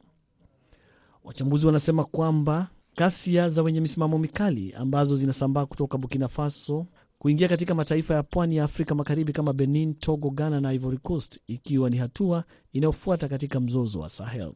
Wachambuzi 1.23 1.65
wanasema 1.65 2.03
kwamba 2.03 2.67
ghasia 2.97 3.49
za 3.49 3.61
wenye 3.63 3.81
misimamo 3.81 4.17
mikali 4.17 4.73
ambazo 4.73 5.15
zinasambaa 5.15 5.65
kutoka 5.65 5.97
Burkina 5.97 6.27
Faso 6.27 6.85
kuingia 7.19 7.47
katika 7.47 7.75
mataifa 7.75 8.13
ya 8.13 8.23
pwani 8.23 8.55
ya 8.55 8.63
Afrika 8.63 8.95
Magharibi 8.95 9.33
kama 9.33 9.53
Benin, 9.53 9.93
Togo, 9.93 10.29
Ghana 10.29 10.61
na 10.61 10.73
Ivory 10.73 10.97
Coast, 10.97 11.39
ikiwa 11.47 11.89
ni 11.89 11.97
hatua 11.97 12.43
inayofuata 12.73 13.27
katika 13.27 13.59
mzozo 13.59 13.99
wa 13.99 14.09
Sahel. 14.09 14.53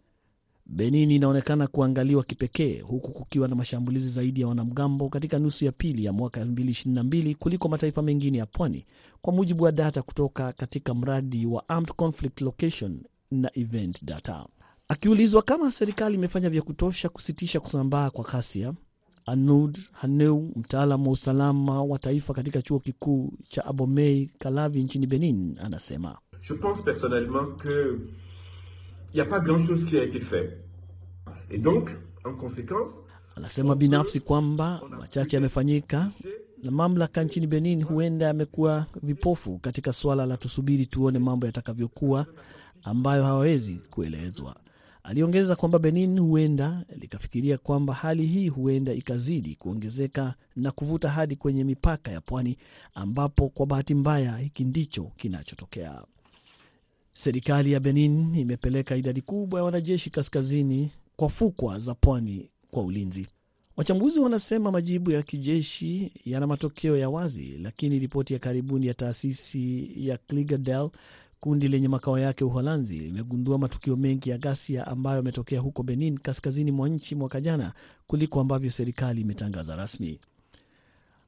Benin 0.75 1.11
inaonekana 1.11 1.67
kuangaliwa 1.67 2.23
kipekee 2.23 2.81
huku 2.81 3.11
kukiwa 3.11 3.47
na 3.47 3.55
mashambulizi 3.55 4.09
zaidi 4.09 4.41
ya 4.41 4.47
wanamgambo 4.47 5.09
katika 5.09 5.39
nusu 5.39 5.65
ya 5.65 5.71
pili 5.71 6.05
ya 6.05 6.13
mwaka 6.13 6.43
2022 6.43 7.35
kuliko 7.35 7.69
mataifa 7.69 8.01
mengine 8.01 8.37
ya 8.37 8.45
pwani, 8.45 8.85
kwa 9.21 9.33
mujibu 9.33 9.63
wa 9.63 9.71
data 9.71 10.01
kutoka 10.01 10.53
katika 10.53 10.93
mradi 10.93 11.45
wa 11.45 11.69
Armed 11.69 11.91
Conflict 11.95 12.41
Location 12.41 12.99
na 13.31 13.51
Event 13.57 14.03
Data. 14.05 14.45
Akiulizwa 14.87 15.41
kama 15.41 15.71
serikali 15.71 16.15
imefanya 16.15 16.49
vya 16.49 16.61
kutosha 16.61 17.09
kusitisha 17.09 17.59
kusambaa 17.59 18.09
kwa 18.09 18.23
ghasia, 18.25 18.73
Anud 19.25 19.79
Haneu, 19.91 20.51
mtaalamu 20.55 21.05
wa 21.05 21.11
usalama 21.13 21.83
wa 21.83 21.99
taifa 21.99 22.33
katika 22.33 22.61
chuo 22.61 22.79
kikuu 22.79 23.33
cha 23.47 23.65
Abomey 23.65 24.29
Kalavi 24.39 24.83
nchini 24.83 25.07
Benin, 25.07 25.57
anasema 25.61 26.17
Je 26.49 26.53
pense 26.53 26.81
personnellement 26.83 27.57
que 27.61 27.97
n'y 29.15 29.21
a 29.21 29.25
pas 29.25 29.39
grand-chose 29.39 29.85
qui 29.85 29.97
a 29.97 30.03
été 30.03 30.19
fait. 30.19 30.59
Et 31.51 31.57
donc, 31.57 31.89
en 32.25 32.33
conséquence, 32.33 32.89
anasema 33.35 33.75
binafsi 33.75 34.19
kwamba 34.19 34.81
machache 34.99 35.35
yamefanyika 35.35 36.11
na 36.63 36.71
mamlaka 36.71 37.23
nchini 37.23 37.47
Benin 37.47 37.83
huenda 37.83 38.25
yamekuwa 38.25 38.85
vipofu 39.03 39.57
katika 39.59 39.93
suala 39.93 40.25
la 40.25 40.37
tusubiri 40.37 40.85
tuone 40.85 41.19
mambo 41.19 41.45
yatakavyokuwa, 41.45 42.25
ambayo 42.83 43.23
hawawezi 43.23 43.81
kuelezwa. 43.89 44.55
Aliongeza 45.03 45.55
kwamba 45.55 45.79
Benin 45.79 46.19
huenda 46.19 46.85
likafikiria 46.99 47.57
kwamba 47.57 47.93
hali 47.93 48.25
hii 48.27 48.49
huenda 48.49 48.93
ikazidi 48.93 49.55
kuongezeka 49.55 50.33
na 50.55 50.71
kuvuta 50.71 51.09
hadi 51.09 51.35
kwenye 51.35 51.63
mipaka 51.63 52.11
ya 52.11 52.21
pwani, 52.21 52.57
ambapo 52.93 53.49
kwa 53.49 53.65
bahati 53.65 53.95
mbaya 53.95 54.37
hiki 54.37 54.63
ndicho 54.63 55.03
kinachotokea. 55.17 56.01
Serikali 57.13 57.71
ya 57.71 57.79
Benin 57.79 58.35
imepeleka 58.35 58.95
idadi 58.95 59.21
kubwa 59.21 59.59
ya 59.59 59.63
wanajeshi 59.63 60.09
kaskazini 60.09 60.91
kwa 61.15 61.29
fukwa 61.29 61.79
za 61.79 61.95
pwani 61.95 62.49
kwa 62.71 62.83
ulinzi. 62.83 63.27
Wachambuzi 63.77 64.19
wanasema 64.19 64.71
majibu 64.71 65.11
ya 65.11 65.21
kijeshi 65.23 66.11
yana 66.25 66.47
matokeo 66.47 66.97
ya 66.97 67.09
wazi, 67.09 67.57
lakini 67.61 67.99
ripoti 67.99 68.33
ya 68.33 68.39
karibuni 68.39 68.87
ya 68.87 68.93
taasisi 68.93 69.91
ya 70.07 70.17
Kligadel, 70.17 70.89
kundi 71.39 71.67
lenye 71.67 71.87
makao 71.87 72.19
yake 72.19 72.43
Uholanzi, 72.43 72.99
limegundua 72.99 73.57
matukio 73.57 73.95
mengi 73.95 74.29
ya 74.29 74.37
ghasia 74.37 74.87
ambayo 74.87 75.17
yametokea 75.17 75.59
huko 75.59 75.83
Benin, 75.83 76.17
kaskazini 76.17 76.71
mwa 76.71 76.89
nchi 76.89 77.15
mwaka 77.15 77.41
jana 77.41 77.73
kuliko 78.07 78.41
ambavyo 78.41 78.69
serikali 78.71 79.21
imetangaza 79.21 79.75
rasmi. 79.75 80.19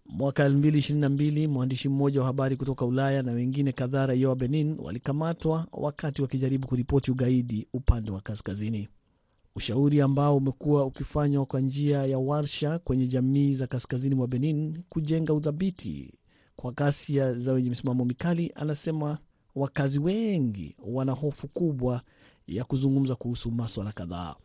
Mwaka 0.09 0.49
2022 0.49 1.47
mwandishi 1.47 1.89
mmoja 1.89 2.19
wa 2.19 2.25
habari 2.25 2.55
kutoka 2.55 2.85
Ulaya 2.85 3.23
na 3.23 3.31
wengine 3.31 3.71
kadhaa 3.71 4.05
raia 4.05 4.29
wa 4.29 4.35
Benin 4.35 4.75
walikamatwa 4.79 5.67
wakati 5.71 6.21
wakijaribu 6.21 6.67
kuripoti 6.67 7.11
ugaidi 7.11 7.67
upande 7.73 8.11
wa 8.11 8.21
kaskazini. 8.21 8.87
Ushauri 9.55 10.01
ambao 10.01 10.37
umekuwa 10.37 10.85
ukifanywa 10.85 11.45
kwa 11.45 11.59
njia 11.61 12.05
ya 12.05 12.17
warsha 12.19 12.79
kwenye 12.79 13.07
jamii 13.07 13.53
za 13.53 13.67
kaskazini 13.67 14.15
mwa 14.15 14.27
Benin 14.27 14.83
kujenga 14.89 15.33
udhabiti 15.33 16.13
kwa 16.55 16.71
ghasia 16.71 17.33
za 17.33 17.53
wenye 17.53 17.69
misimamo 17.69 18.05
mikali, 18.05 18.51
anasema 18.55 19.17
wakazi 19.55 19.99
wengi 19.99 20.75
wana 20.87 21.11
hofu 21.11 21.47
kubwa 21.47 22.01
ya 22.47 22.63
kuzungumza 22.63 23.15
kuhusu 23.15 23.51
maswala 23.51 23.91
kadhaa. 23.91 24.35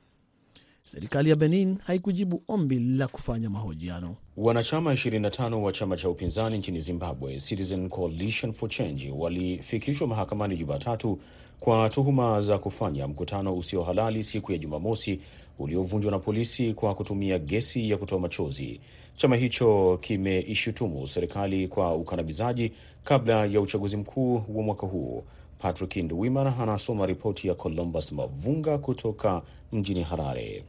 Serikali 0.84 1.30
ya 1.30 1.36
Benin 1.36 1.78
haikujibu 1.84 2.42
ombi 2.48 2.78
la 2.78 3.08
kufanya 3.08 3.50
mahojiano. 3.50 4.16
Wanachama 4.42 4.92
25 4.92 5.54
wa 5.62 5.72
chama 5.72 5.96
cha 5.96 6.08
upinzani 6.08 6.58
nchini 6.58 6.80
Zimbabwe, 6.80 7.36
Citizen 7.36 7.88
Coalition 7.88 8.52
for 8.52 8.68
Change, 8.70 9.12
walifikishwa 9.16 10.06
mahakamani 10.06 10.56
Jumatatu 10.56 11.18
kwa 11.60 11.88
tuhuma 11.88 12.40
za 12.40 12.58
kufanya 12.58 13.08
mkutano 13.08 13.54
usio 13.56 13.82
halali 13.82 14.22
siku 14.22 14.52
ya 14.52 14.58
Jumamosi 14.58 15.20
uliovunjwa 15.58 16.10
na 16.10 16.18
polisi 16.18 16.74
kwa 16.74 16.94
kutumia 16.94 17.38
gesi 17.38 17.90
ya 17.90 17.96
kutoa 17.96 18.18
machozi. 18.20 18.80
Chama 19.16 19.36
hicho 19.36 19.98
kimeishutumu 20.00 21.06
serikali 21.06 21.68
kwa 21.68 21.94
ukandamizaji 21.94 22.72
kabla 23.04 23.46
ya 23.46 23.60
uchaguzi 23.60 23.96
mkuu 23.96 24.34
wa 24.54 24.62
mwaka 24.62 24.86
huu. 24.86 25.24
Patrick 25.58 25.96
Nduwimana 25.96 26.58
anasoma 26.58 27.06
ripoti 27.06 27.48
ya 27.48 27.54
Columbus 27.54 28.12
Mavunga 28.12 28.78
kutoka 28.78 29.42
mjini 29.72 30.02
Harare. 30.02 30.64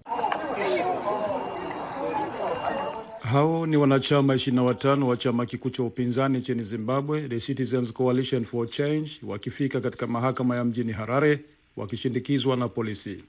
Hao 3.31 3.65
ni 3.65 3.77
wanachama 3.77 4.33
25 4.35 5.03
wa 5.03 5.17
chama 5.17 5.45
kikuu 5.45 5.69
cha 5.69 5.83
upinzani 5.83 6.37
nchini 6.37 6.63
Zimbabwe, 6.63 7.21
The 7.29 7.39
Citizens 7.39 7.93
Coalition 7.93 8.45
for 8.45 8.69
Change, 8.69 9.11
wakifika 9.27 9.81
katika 9.81 10.07
mahakama 10.07 10.55
ya 10.55 10.63
mjini 10.65 10.91
Harare 10.91 11.39
wakishindikizwa 11.77 12.57
na 12.57 12.67
polisi. 12.67 13.23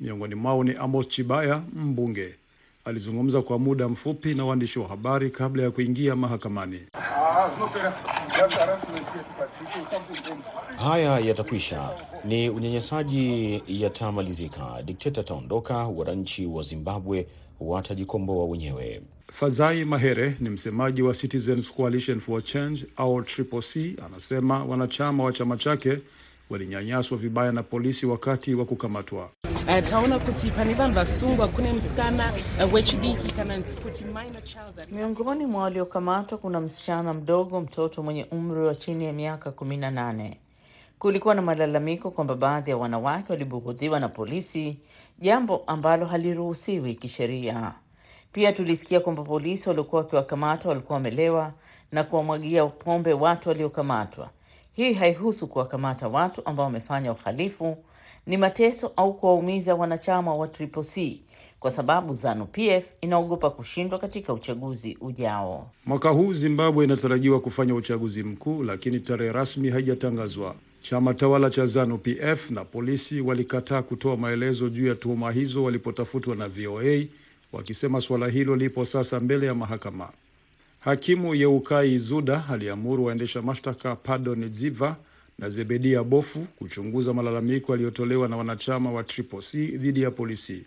Miongoni 0.00 0.34
mwao 0.34 0.64
ni 0.64 0.74
Amos 0.76 1.08
Chibaya, 1.08 1.62
mbunge. 1.74 2.34
Alizungumza 2.84 3.42
kwa 3.42 3.58
muda 3.58 3.88
mfupi 3.88 4.34
na 4.34 4.44
waandishi 4.44 4.78
wa 4.78 4.88
habari 4.88 5.30
kabla 5.30 5.62
ya 5.62 5.70
kuingia 5.70 6.16
mahakamani. 6.16 6.80
Haya 10.76 11.18
yatakwisha, 11.18 11.90
ni 12.24 12.50
unyanyasaji 12.50 13.62
yatamalizika, 13.68 14.82
dikteta 14.84 15.20
ataondoka, 15.20 15.76
wananchi 15.76 16.46
wa 16.46 16.62
Zimbabwe 16.62 17.26
watajikomboa 17.60 18.44
wenyewe. 18.44 19.02
Fazai 19.32 19.84
Mahere 19.84 20.36
ni 20.40 20.48
msemaji 20.50 21.02
wa 21.02 21.14
Citizens 21.14 21.72
Coalition 21.72 22.20
for 22.20 22.42
Change 22.44 22.86
au 22.96 23.22
Triple 23.22 23.62
C, 23.62 23.96
anasema 24.06 24.64
wanachama 24.64 25.24
wa 25.24 25.32
chama 25.32 25.56
chake 25.56 25.98
walinyanyaswa 26.50 27.18
vibaya 27.18 27.52
na 27.52 27.62
polisi 27.62 28.06
wakati 28.06 28.54
wa 28.54 28.64
kukamatwa. 28.64 29.30
Uh, 29.68 29.88
taona 29.90 30.18
kuti 30.18 30.50
pane 30.50 30.74
vanhu 30.74 30.94
vasungwa 30.94 31.48
kune 31.48 31.72
musikana 31.72 32.32
uh, 32.66 32.72
wechidiki 32.74 33.32
kana 33.34 33.62
kuti 33.62 34.04
minor 34.04 34.42
child 34.44 34.80
ari 34.80 34.92
Miongoni 34.92 35.46
mwa 35.46 35.62
waliokamatwa 35.62 36.38
kuna 36.38 36.60
msichana 36.60 37.14
mdogo, 37.14 37.60
mtoto 37.60 38.02
mwenye 38.02 38.24
umri 38.30 38.60
wa 38.60 38.74
chini 38.74 39.04
ya 39.04 39.12
miaka 39.12 39.50
kumi 39.50 39.76
na 39.76 39.90
nane. 39.90 40.38
Kulikuwa 40.98 41.34
na 41.34 41.42
malalamiko 41.42 42.10
kwamba 42.10 42.34
baadhi 42.34 42.70
ya 42.70 42.76
wanawake 42.76 43.32
walibughudhiwa 43.32 44.00
na 44.00 44.08
polisi, 44.08 44.76
jambo 45.18 45.62
ambalo 45.66 46.06
haliruhusiwi 46.06 46.94
kisheria. 46.94 47.72
Pia 48.32 48.52
tulisikia 48.52 49.00
kwamba 49.00 49.22
polisi 49.22 49.68
waliokuwa 49.68 50.02
wakiwakamata 50.02 50.68
walikuwa 50.68 50.94
wamelewa 50.96 51.52
na 51.92 52.04
kuwamwagia 52.04 52.66
pombe 52.66 53.12
watu 53.12 53.48
waliokamatwa. 53.48 54.30
Hii 54.72 54.92
haihusu 54.92 55.46
kuwakamata 55.46 56.08
watu 56.08 56.42
ambao 56.44 56.66
wamefanya 56.66 57.12
uhalifu, 57.12 57.76
ni 58.26 58.36
mateso 58.36 58.92
au 58.96 59.14
kuwaumiza 59.14 59.74
wanachama 59.74 60.34
wa 60.34 60.48
Triple 60.48 60.82
C 60.84 61.20
kwa 61.60 61.70
sababu 61.70 62.14
ZANU 62.14 62.46
PF 62.46 62.84
inaogopa 63.00 63.50
kushindwa 63.50 63.98
katika 63.98 64.32
uchaguzi 64.32 64.98
ujao. 65.00 65.70
Mwaka 65.86 66.10
huu 66.10 66.34
Zimbabwe 66.34 66.84
inatarajiwa 66.84 67.40
kufanya 67.40 67.74
uchaguzi 67.74 68.22
mkuu, 68.22 68.62
lakini 68.62 69.00
tarehe 69.00 69.32
rasmi 69.32 69.70
haijatangazwa. 69.70 70.54
Chama 70.80 71.14
tawala 71.14 71.50
cha 71.50 71.66
ZANU 71.66 71.98
PF 71.98 72.50
na 72.50 72.64
polisi 72.64 73.20
walikataa 73.20 73.82
kutoa 73.82 74.16
maelezo 74.16 74.68
juu 74.68 74.86
ya 74.86 74.94
tuhuma 74.94 75.32
hizo 75.32 75.62
walipotafutwa 75.64 76.36
na 76.36 76.48
VOA, 76.48 77.04
wakisema 77.52 78.00
suala 78.00 78.28
hilo 78.28 78.56
lipo 78.56 78.84
sasa 78.84 79.20
mbele 79.20 79.46
ya 79.46 79.54
mahakama. 79.54 80.10
Hakimu 80.80 81.34
Yeukai 81.34 81.98
Zuda 81.98 82.44
aliamuru 82.48 83.04
waendesha 83.04 83.42
mashtaka 83.42 83.96
Pardon 83.96 84.50
Ziva 84.52 84.96
na 85.38 85.48
Zebedia 85.50 86.02
Bofu 86.04 86.46
kuchunguza 86.58 87.12
malalamiko 87.12 87.72
yaliyotolewa 87.72 88.28
na 88.28 88.36
wanachama 88.36 88.92
wa 88.92 89.04
Triple 89.04 89.40
C 89.42 89.66
dhidi 89.66 90.02
ya 90.02 90.10
polisi. 90.10 90.64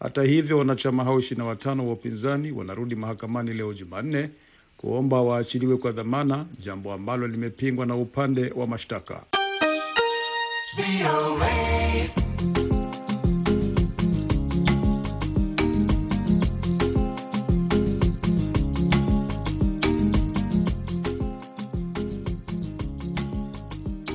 Hata 0.00 0.22
hivyo, 0.22 0.58
wanachama 0.58 1.04
hao 1.04 1.18
ishirini 1.20 1.38
na 1.44 1.50
watano 1.50 1.86
wa 1.86 1.92
upinzani 1.92 2.52
wanarudi 2.52 2.94
mahakamani 2.94 3.52
leo 3.52 3.74
Jumanne 3.74 4.30
kuomba 4.76 5.20
waachiliwe 5.20 5.76
kwa 5.76 5.92
dhamana, 5.92 6.46
jambo 6.60 6.92
ambalo 6.92 7.28
limepingwa 7.28 7.86
na 7.86 7.96
upande 7.96 8.50
wa 8.56 8.66
mashtaka. 8.66 9.24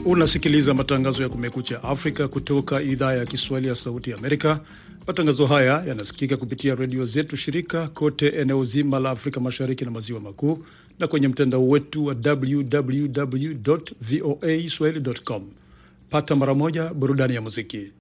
Unasikiliza 0.08 0.74
matangazo 0.74 1.24
ya 1.24 1.30
Kumekucha 1.30 1.84
Afrika 1.84 2.28
kutoka 2.28 2.82
idhaa 2.82 3.14
ya 3.14 3.26
Kiswahili 3.26 3.68
ya 3.70 3.76
Sauti 3.76 4.14
Amerika. 4.14 4.60
Matangazo 5.08 5.46
haya 5.46 5.84
yanasikika 5.88 6.38
kupitia 6.38 6.76
redio 6.76 7.06
zetu 7.06 7.38
shirika 7.38 7.88
kote 7.88 8.28
eneo 8.28 8.64
zima 8.64 9.00
la 9.00 9.10
Afrika 9.10 9.40
Mashariki 9.40 9.86
na 9.86 9.92
Maziwa 9.92 10.20
Makuu, 10.20 10.66
na 11.00 11.08
kwenye 11.08 11.28
mtandao 11.28 11.70
wetu 11.70 12.06
wa 12.06 12.16
www 12.26 13.48
voa 14.02 14.70
swahili.com. 14.70 15.44
Pata 16.10 16.36
mara 16.36 16.54
moja 16.54 16.94
burudani 16.94 17.36
ya 17.36 17.42
muziki. 17.42 17.92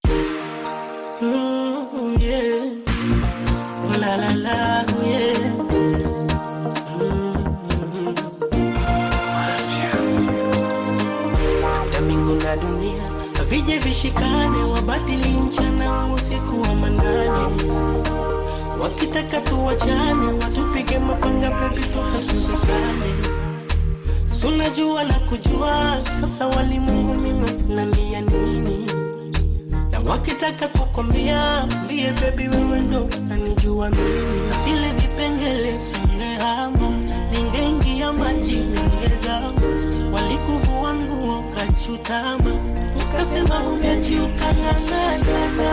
Vije 13.67 13.79
vishikane, 13.79 14.59
wabadili 14.75 15.29
mchana 15.29 16.07
usiku 16.15 16.63
wa 16.63 16.75
manane, 16.75 17.63
wakitaka 18.83 19.41
tuwachane, 19.41 20.27
watupige 20.27 20.99
mapanga 20.99 21.51
pepi 21.51 21.83
suna 24.29 24.71
jua 24.71 25.05
la 25.05 25.15
kujua 25.15 26.01
sasa, 26.21 26.47
walimwengu 26.47 27.15
mimi 27.15 27.51
tunaambia 27.51 28.21
nini? 28.21 28.87
Na 29.91 30.01
wakitaka 30.11 30.69
kukwambia 30.69 31.67
mbie, 31.67 32.13
bebi 32.13 32.49
wewe 32.49 32.81
ndo 32.81 33.09
nanijua 33.29 33.76
ukasema 43.27 43.61
umeachi 43.69 44.17
ukang'ang'ana 44.17 45.73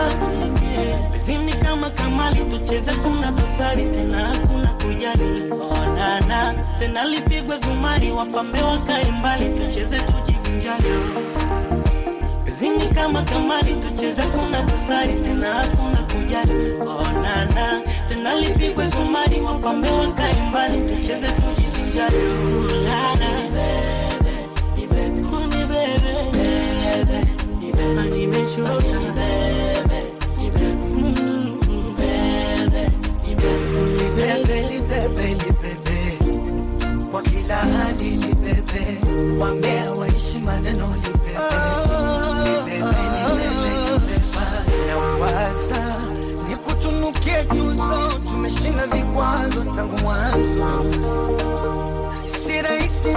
zini 1.26 1.52
kama 1.52 1.90
kamali 1.90 2.40
tucheze, 2.44 2.92
kuna 2.92 3.30
dosari 3.32 3.84
tena 3.94 4.18
hakuna 4.18 4.68
kujali. 4.72 5.52
Onana 5.52 6.54
tena, 6.78 7.04
lipigwe 7.04 7.58
zumari 7.58 8.10
wapambe 8.12 8.62
wakae 8.62 9.04
mbali, 9.10 9.48
tucheze 9.48 9.98
tujivinjali 10.00 10.94
zini 12.58 12.88
kama 12.88 13.22
kamali 13.22 13.74
tucheze, 13.74 14.22
kuna 14.22 14.62
dosari 14.62 15.14
tena 15.20 15.54
hakuna 15.54 16.02
kujali. 16.02 16.72
Onana 16.80 17.80
tena, 18.08 18.34
lipigwe 18.34 18.88
zumari 18.88 19.40
wapambe 19.40 19.90
wakae 19.90 20.34
mbali, 20.50 20.80
tucheze 20.96 21.26
tujivinjali 21.28 22.16
tumeshinda 48.30 48.86
vikwazo 48.86 49.64
tangu 49.76 49.98
mwanzo, 49.98 50.84
si 52.24 52.62
rahisi 52.62 53.08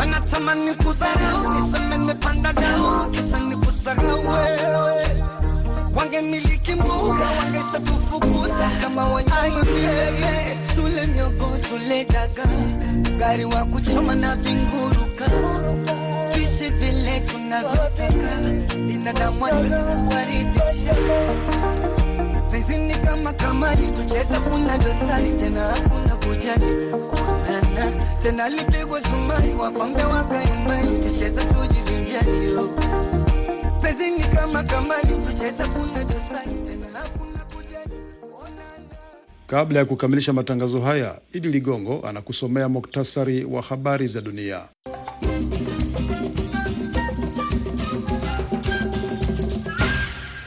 wanatamani 0.00 0.74
kudharau, 0.74 1.50
niseme 1.54 1.96
nimepanda 1.98 2.52
dau, 2.52 3.10
kisa 3.10 3.38
ni 3.40 3.56
kusahau 3.56 4.18
wewe 4.28 5.06
wangemiliki 5.94 6.74
mbuga 6.74 7.26
wangesha 7.38 7.80
tufukuza 7.80 8.70
kama 8.82 9.08
wanyama. 9.08 9.64
Tule 10.74 11.06
miogo 11.06 11.58
tule 11.68 12.04
daga, 12.04 12.44
gari 13.18 13.44
wa 13.44 13.64
kuchoma 13.64 14.14
na 14.14 14.36
vinguruka, 14.36 15.26
tuishi 16.32 16.70
vile 16.70 17.20
tunavyotaka, 17.20 18.36
binadamu 18.86 19.44
hatuwezi 19.44 19.74
kuwaridhisha. 19.74 20.94
Penzi 22.50 22.96
kama 23.04 23.32
kamani, 23.32 23.92
tucheza 23.92 24.40
kuna 24.40 24.78
dosari 24.78 25.32
tena 25.32 25.60
hakuna 25.60 26.16
kujali 26.16 26.90
kuonana 27.80 28.16
tena, 28.22 28.48
lipigwa 28.48 29.00
sumari, 29.02 29.54
wapambe 29.54 30.02
wakaimbani, 30.02 30.98
tucheza 30.98 31.42
tujivinjaio, 31.44 32.50
yo 32.52 32.68
penzi 33.82 34.10
ni 34.10 34.24
kama 34.24 34.62
kamani, 34.62 35.26
tucheza 35.26 35.68
kuna 35.68 36.04
dosari 36.04 36.50
tena 36.66 36.86
hakuna 36.92 37.38
kujali. 37.44 37.90
Kabla 39.46 39.78
ya 39.78 39.84
kukamilisha 39.84 40.32
matangazo 40.32 40.80
haya, 40.80 41.20
Idi 41.32 41.48
Ligongo 41.48 42.06
anakusomea 42.06 42.68
muktasari 42.68 43.44
wa 43.44 43.62
habari 43.62 44.06
za 44.06 44.20
dunia. 44.20 44.68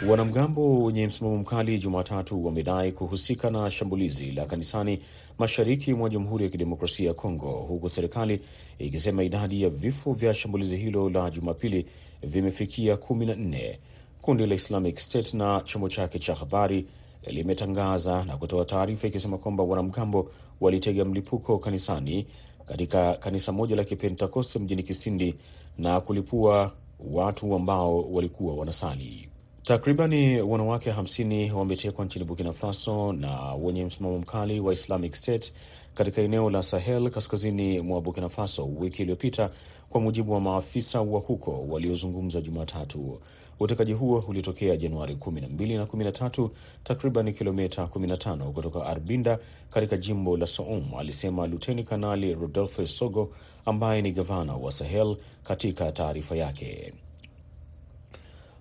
Wanamgambo 0.10 0.84
wenye 0.84 1.08
msimamo 1.08 1.38
mkali 1.38 1.78
Jumatatu 1.78 2.46
wamedai 2.46 2.92
kuhusika 2.92 3.50
na 3.50 3.72
shambulizi 3.72 4.32
la 4.32 4.46
kanisani 4.46 5.00
mashariki 5.38 5.94
mwa 5.94 6.10
Jamhuri 6.10 6.44
ya 6.44 6.50
Kidemokrasia 6.50 7.08
ya 7.08 7.13
Kongo, 7.13 7.52
huku 7.52 7.89
serikali 7.89 8.42
ikisema 8.80 9.24
idadi 9.24 9.62
ya 9.62 9.70
vifo 9.70 10.13
vya 10.13 10.34
shambulizi 10.34 10.78
hilo 10.78 11.10
la 11.10 11.30
Jumapili 11.30 11.86
vimefikia 12.24 12.98
kumi 12.98 13.26
na 13.26 13.36
nne. 13.36 13.80
Kundi 14.22 14.46
la 14.46 14.56
Islamic 14.56 14.98
State 15.00 15.34
na 15.34 15.62
chombo 15.62 15.89
chake 15.89 16.20
cha 16.20 16.36
habari 16.36 16.86
limetangaza 17.28 18.26
na 18.26 18.38
kutoa 18.38 18.66
taarifa 18.66 19.08
ikisema 19.08 19.38
kwamba 19.38 19.63
wanamgambo 19.63 20.32
walitega 20.62 21.06
mlipuko 21.06 21.58
kanisani 21.58 22.28
katika 22.66 23.13
kanisa 23.13 23.52
moja 23.52 23.76
la 23.76 23.84
Kipentekoste 23.84 24.60
mjini 24.60 24.84
Kisindi 24.84 25.36
na 25.78 26.02
kulipua 26.02 26.72
watu 27.12 27.56
ambao 27.56 28.02
walikuwa 28.13 28.56
wanasali. 28.56 29.30
Takribani 29.63 30.41
wanawake 30.41 30.91
50 30.91 31.52
wametekwa 31.52 32.06
nchini 32.06 32.26
Burkina 32.26 32.54
Faso 32.54 33.13
na 33.13 33.54
wenye 33.54 33.86
msimamo 33.86 34.17
mkali 34.17 34.60
wa 34.60 34.73
Islamic 34.73 35.13
State 35.15 35.54
katika 35.93 36.21
eneo 36.21 36.49
la 36.49 36.63
Sahel 36.63 37.10
kaskazini 37.10 37.82
mwa 37.82 38.02
Burkina 38.02 38.30
Faso 38.30 38.65
wiki 38.80 39.02
iliyopita, 39.02 39.49
kwa 39.89 40.02
mujibu 40.02 40.34
wa 40.34 40.41
maafisa 40.41 41.02
wa 41.02 41.19
huko 41.19 41.65
waliozungumza 41.69 42.41
Jumatatu. 42.41 43.19
Utekaji 43.60 43.93
huo 43.93 44.23
ulitokea 44.28 44.78
Januari 44.78 45.15
12 45.15 45.78
na 45.78 45.86
13, 45.86 46.49
takriban 46.84 47.34
kilomita 47.34 47.84
15 47.84 48.52
kutoka 48.52 48.86
Arbinda 48.86 49.39
katika 49.69 49.97
jimbo 49.97 50.38
la 50.38 50.47
Soum, 50.47 50.84
alisema 50.99 51.47
Luteni 51.47 51.84
Kanali 51.84 52.34
Rodolphe 52.36 52.86
Sogo 52.88 53.30
ambaye 53.65 54.02
ni 54.02 54.12
gavana 54.12 54.56
wa 54.56 54.71
Sahel 54.71 55.17
katika 55.43 55.91
taarifa 55.91 56.36
yake. 56.36 56.93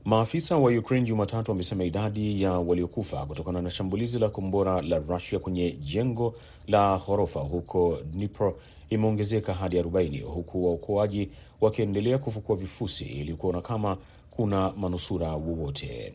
Maafisa 0.05 0.57
wa 0.57 0.71
Ukraine 0.73 1.07
Jumatatu 1.07 1.51
wamesema 1.51 1.85
idadi 1.85 2.43
ya 2.43 2.53
waliokufa 2.53 3.27
kutokana 3.27 3.63
na 3.63 3.71
shambulizi 3.71 4.19
la 4.19 4.29
kombora 4.29 4.83
la 4.83 4.99
Rusia 4.99 5.39
kwenye 5.39 5.73
jengo 5.73 6.35
la 6.67 6.99
ghorofa 7.07 7.41
huko 7.41 7.99
Dnipro 8.13 8.59
imeongezeka 8.91 9.55
hadi 9.55 9.81
40 9.81 10.23
huku 10.23 10.67
waokoaji 10.67 11.29
wakiendelea 11.61 12.19
kufukua 12.19 12.57
vifusi 12.57 13.05
ili 13.05 13.35
kuona 13.35 13.61
kama 13.61 13.97
kuna 14.31 14.73
manusura 14.73 15.33
wowote. 15.33 16.15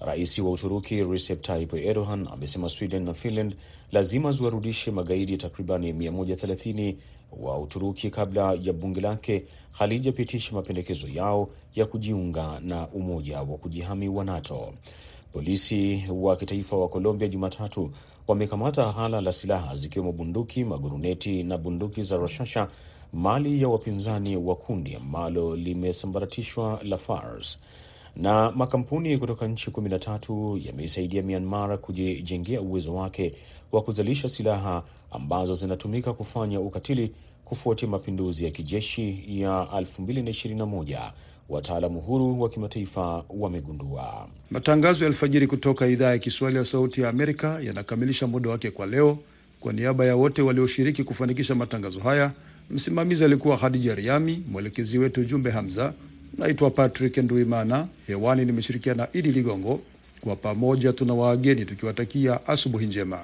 Rais 0.00 0.38
wa 0.38 0.50
Uturuki 0.50 1.04
Recep 1.04 1.40
Tayyip 1.42 1.74
Erdogan 1.74 2.28
amesema 2.32 2.68
Sweden 2.68 3.04
na 3.04 3.14
Finland 3.14 3.54
lazima 3.92 4.32
ziwarudishe 4.32 4.90
magaidi 4.90 5.36
takribani 5.36 5.92
130 5.92 6.94
wa 7.38 7.58
Uturuki 7.58 8.10
kabla 8.10 8.58
ya 8.62 8.72
bunge 8.72 9.00
lake 9.00 9.44
halijapitisha 9.72 10.54
mapendekezo 10.54 11.08
yao 11.08 11.48
ya 11.74 11.86
kujiunga 11.86 12.60
na 12.60 12.88
umoja 12.88 13.38
wa 13.38 13.58
kujihami 13.58 14.08
wa 14.08 14.24
NATO. 14.24 14.72
Polisi 15.32 16.04
wa 16.12 16.36
kitaifa 16.36 16.76
wa 16.76 16.88
Colombia 16.88 17.28
Jumatatu 17.28 17.90
wamekamata 18.28 18.92
hala 18.92 19.20
la 19.20 19.32
silaha 19.32 19.76
zikiwemo 19.76 20.12
bunduki, 20.12 20.64
maguruneti 20.64 21.42
na 21.42 21.58
bunduki 21.58 22.02
za 22.02 22.16
rashasha, 22.16 22.68
mali 23.12 23.62
ya 23.62 23.68
wapinzani 23.68 24.36
wa 24.36 24.56
kundi 24.56 24.94
ambalo 24.96 25.56
limesambaratishwa 25.56 26.80
la 26.82 26.96
FARC 26.96 27.46
na 28.16 28.50
makampuni 28.50 29.18
kutoka 29.18 29.46
nchi 29.48 29.70
kumi 29.70 29.88
na 29.88 29.98
tatu 29.98 30.60
yameisaidia 30.64 31.22
Myanmar 31.22 31.78
kujijengea 31.78 32.60
uwezo 32.60 32.94
wake 32.94 33.34
wa 33.72 33.82
kuzalisha 33.82 34.28
silaha 34.28 34.82
ambazo 35.10 35.54
zinatumika 35.54 36.12
kufanya 36.12 36.60
ukatili 36.60 37.12
kufuatia 37.44 37.88
mapinduzi 37.88 38.44
ya 38.44 38.50
kijeshi 38.50 39.24
ya 39.40 39.50
2021 39.72 41.10
wataalamu 41.48 42.00
huru 42.00 42.40
wa 42.40 42.48
kimataifa 42.48 43.24
wamegundua. 43.30 44.28
Matangazo 44.50 45.04
ya 45.04 45.08
alfajiri 45.10 45.46
kutoka 45.46 45.86
idhaa 45.86 46.10
ya 46.10 46.18
Kiswahili 46.18 46.58
ya 46.58 46.64
Sauti 46.64 47.00
ya 47.00 47.08
Amerika 47.08 47.60
yanakamilisha 47.62 48.26
muda 48.26 48.50
wake 48.50 48.70
kwa 48.70 48.86
leo. 48.86 49.18
Kwa 49.60 49.72
niaba 49.72 50.04
ya 50.06 50.16
wote 50.16 50.42
walioshiriki 50.42 51.04
kufanikisha 51.04 51.54
matangazo 51.54 52.00
haya, 52.00 52.32
msimamizi 52.70 53.24
alikuwa 53.24 53.56
Hadija 53.56 53.94
Riami, 53.94 54.42
mwelekezi 54.50 54.98
wetu 54.98 55.24
Jumbe 55.24 55.50
Hamza. 55.50 55.92
Naitwa 56.38 56.70
Patrick 56.70 57.16
Nduimana, 57.16 57.86
hewani 58.06 58.44
nimeshirikiana 58.44 59.02
na 59.02 59.08
Idi 59.18 59.32
Ligongo. 59.32 59.80
Kwa 60.20 60.36
pamoja 60.36 60.92
tuna 60.92 61.14
waageni 61.14 61.64
tukiwatakia 61.64 62.46
asubuhi 62.46 62.86
njema. 62.86 63.20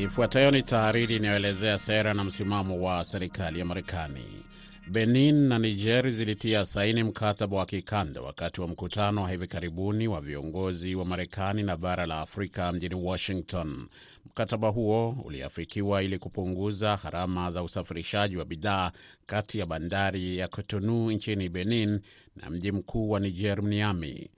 Ifuatayo 0.00 0.50
ni 0.50 0.62
tahariri 0.62 1.16
inayoelezea 1.16 1.78
sera 1.78 2.14
na 2.14 2.24
msimamo 2.24 2.80
wa 2.80 3.04
serikali 3.04 3.58
ya 3.58 3.64
Marekani. 3.64 4.43
Benin 4.86 5.34
na 5.48 5.58
Niger 5.58 6.10
zilitia 6.10 6.64
saini 6.64 7.02
mkataba 7.02 7.56
wa 7.56 7.66
kikanda 7.66 8.20
wakati 8.20 8.60
wa 8.60 8.68
mkutano 8.68 9.22
wa 9.22 9.30
hivi 9.30 9.46
karibuni 9.46 10.08
wa 10.08 10.20
viongozi 10.20 10.94
wa 10.94 11.04
Marekani 11.04 11.62
na 11.62 11.76
bara 11.76 12.06
la 12.06 12.20
Afrika 12.20 12.72
mjini 12.72 12.94
Washington. 12.94 13.86
Mkataba 14.26 14.68
huo 14.68 15.16
uliafikiwa 15.24 16.02
ili 16.02 16.18
kupunguza 16.18 16.96
gharama 17.02 17.50
za 17.50 17.62
usafirishaji 17.62 18.36
wa 18.36 18.44
bidhaa 18.44 18.92
kati 19.26 19.58
ya 19.58 19.66
bandari 19.66 20.38
ya 20.38 20.48
Cotonou 20.48 21.10
nchini 21.10 21.48
Benin 21.48 22.00
na 22.36 22.50
mji 22.50 22.72
mkuu 22.72 23.10
wa 23.10 23.20
Niger, 23.20 23.62
Niamey. 23.62 24.28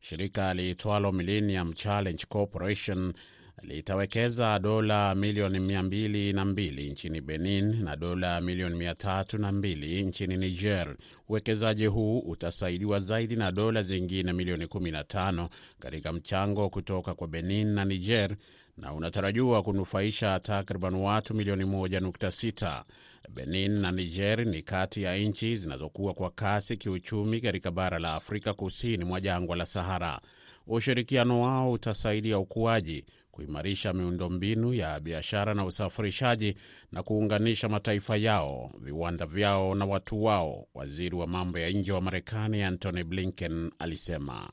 Shirika 0.00 0.54
liitwalo 0.54 1.12
Millennium 1.12 1.72
Challenge 1.72 2.24
Corporation 2.28 3.12
litawekeza 3.62 4.58
dola 4.58 5.14
milioni 5.14 5.58
202 5.58 6.90
nchini 6.92 7.20
Benin 7.20 7.82
na 7.84 7.96
dola 7.96 8.40
milioni 8.40 8.76
302 8.88 10.04
nchini 10.06 10.36
Niger. 10.36 10.96
Uwekezaji 11.28 11.86
huu 11.86 12.18
utasaidiwa 12.18 13.00
zaidi 13.00 13.36
na 13.36 13.52
dola 13.52 13.82
zingine 13.82 14.32
milioni 14.32 14.64
15 14.64 15.48
katika 15.78 16.12
mchango 16.12 16.70
kutoka 16.70 17.14
kwa 17.14 17.28
Benin 17.28 17.66
na 17.68 17.84
Niger 17.84 18.36
na 18.76 18.92
unatarajiwa 18.94 19.62
kunufaisha 19.62 20.40
takriban 20.40 20.94
watu 20.94 21.34
milioni 21.34 21.64
1.6. 21.64 22.82
Benin 23.28 23.72
na 23.72 23.92
Niger 23.92 24.46
ni 24.46 24.62
kati 24.62 25.02
ya 25.02 25.16
nchi 25.16 25.56
zinazokuwa 25.56 26.14
kwa 26.14 26.30
kasi 26.30 26.76
kiuchumi 26.76 27.40
katika 27.40 27.70
bara 27.70 27.98
la 27.98 28.14
Afrika 28.14 28.54
kusini 28.54 29.04
mwa 29.04 29.20
jangwa 29.20 29.56
la 29.56 29.66
Sahara. 29.66 30.20
Ushirikiano 30.66 31.40
wao 31.42 31.72
utasaidia 31.72 32.38
ukuaji 32.38 33.04
kuimarisha 33.32 33.92
miundombinu 33.92 34.74
ya 34.74 35.00
biashara 35.00 35.54
na 35.54 35.64
usafirishaji 35.64 36.54
na 36.92 37.02
kuunganisha 37.02 37.68
mataifa 37.68 38.16
yao, 38.16 38.70
viwanda 38.80 39.26
vyao 39.26 39.74
na 39.74 39.84
watu 39.84 40.24
wao, 40.24 40.66
waziri 40.74 41.16
wa 41.16 41.26
mambo 41.26 41.58
ya 41.58 41.70
nje 41.70 41.92
wa 41.92 42.00
Marekani 42.00 42.62
Antony 42.62 43.04
Blinken 43.04 43.70
alisema. 43.78 44.50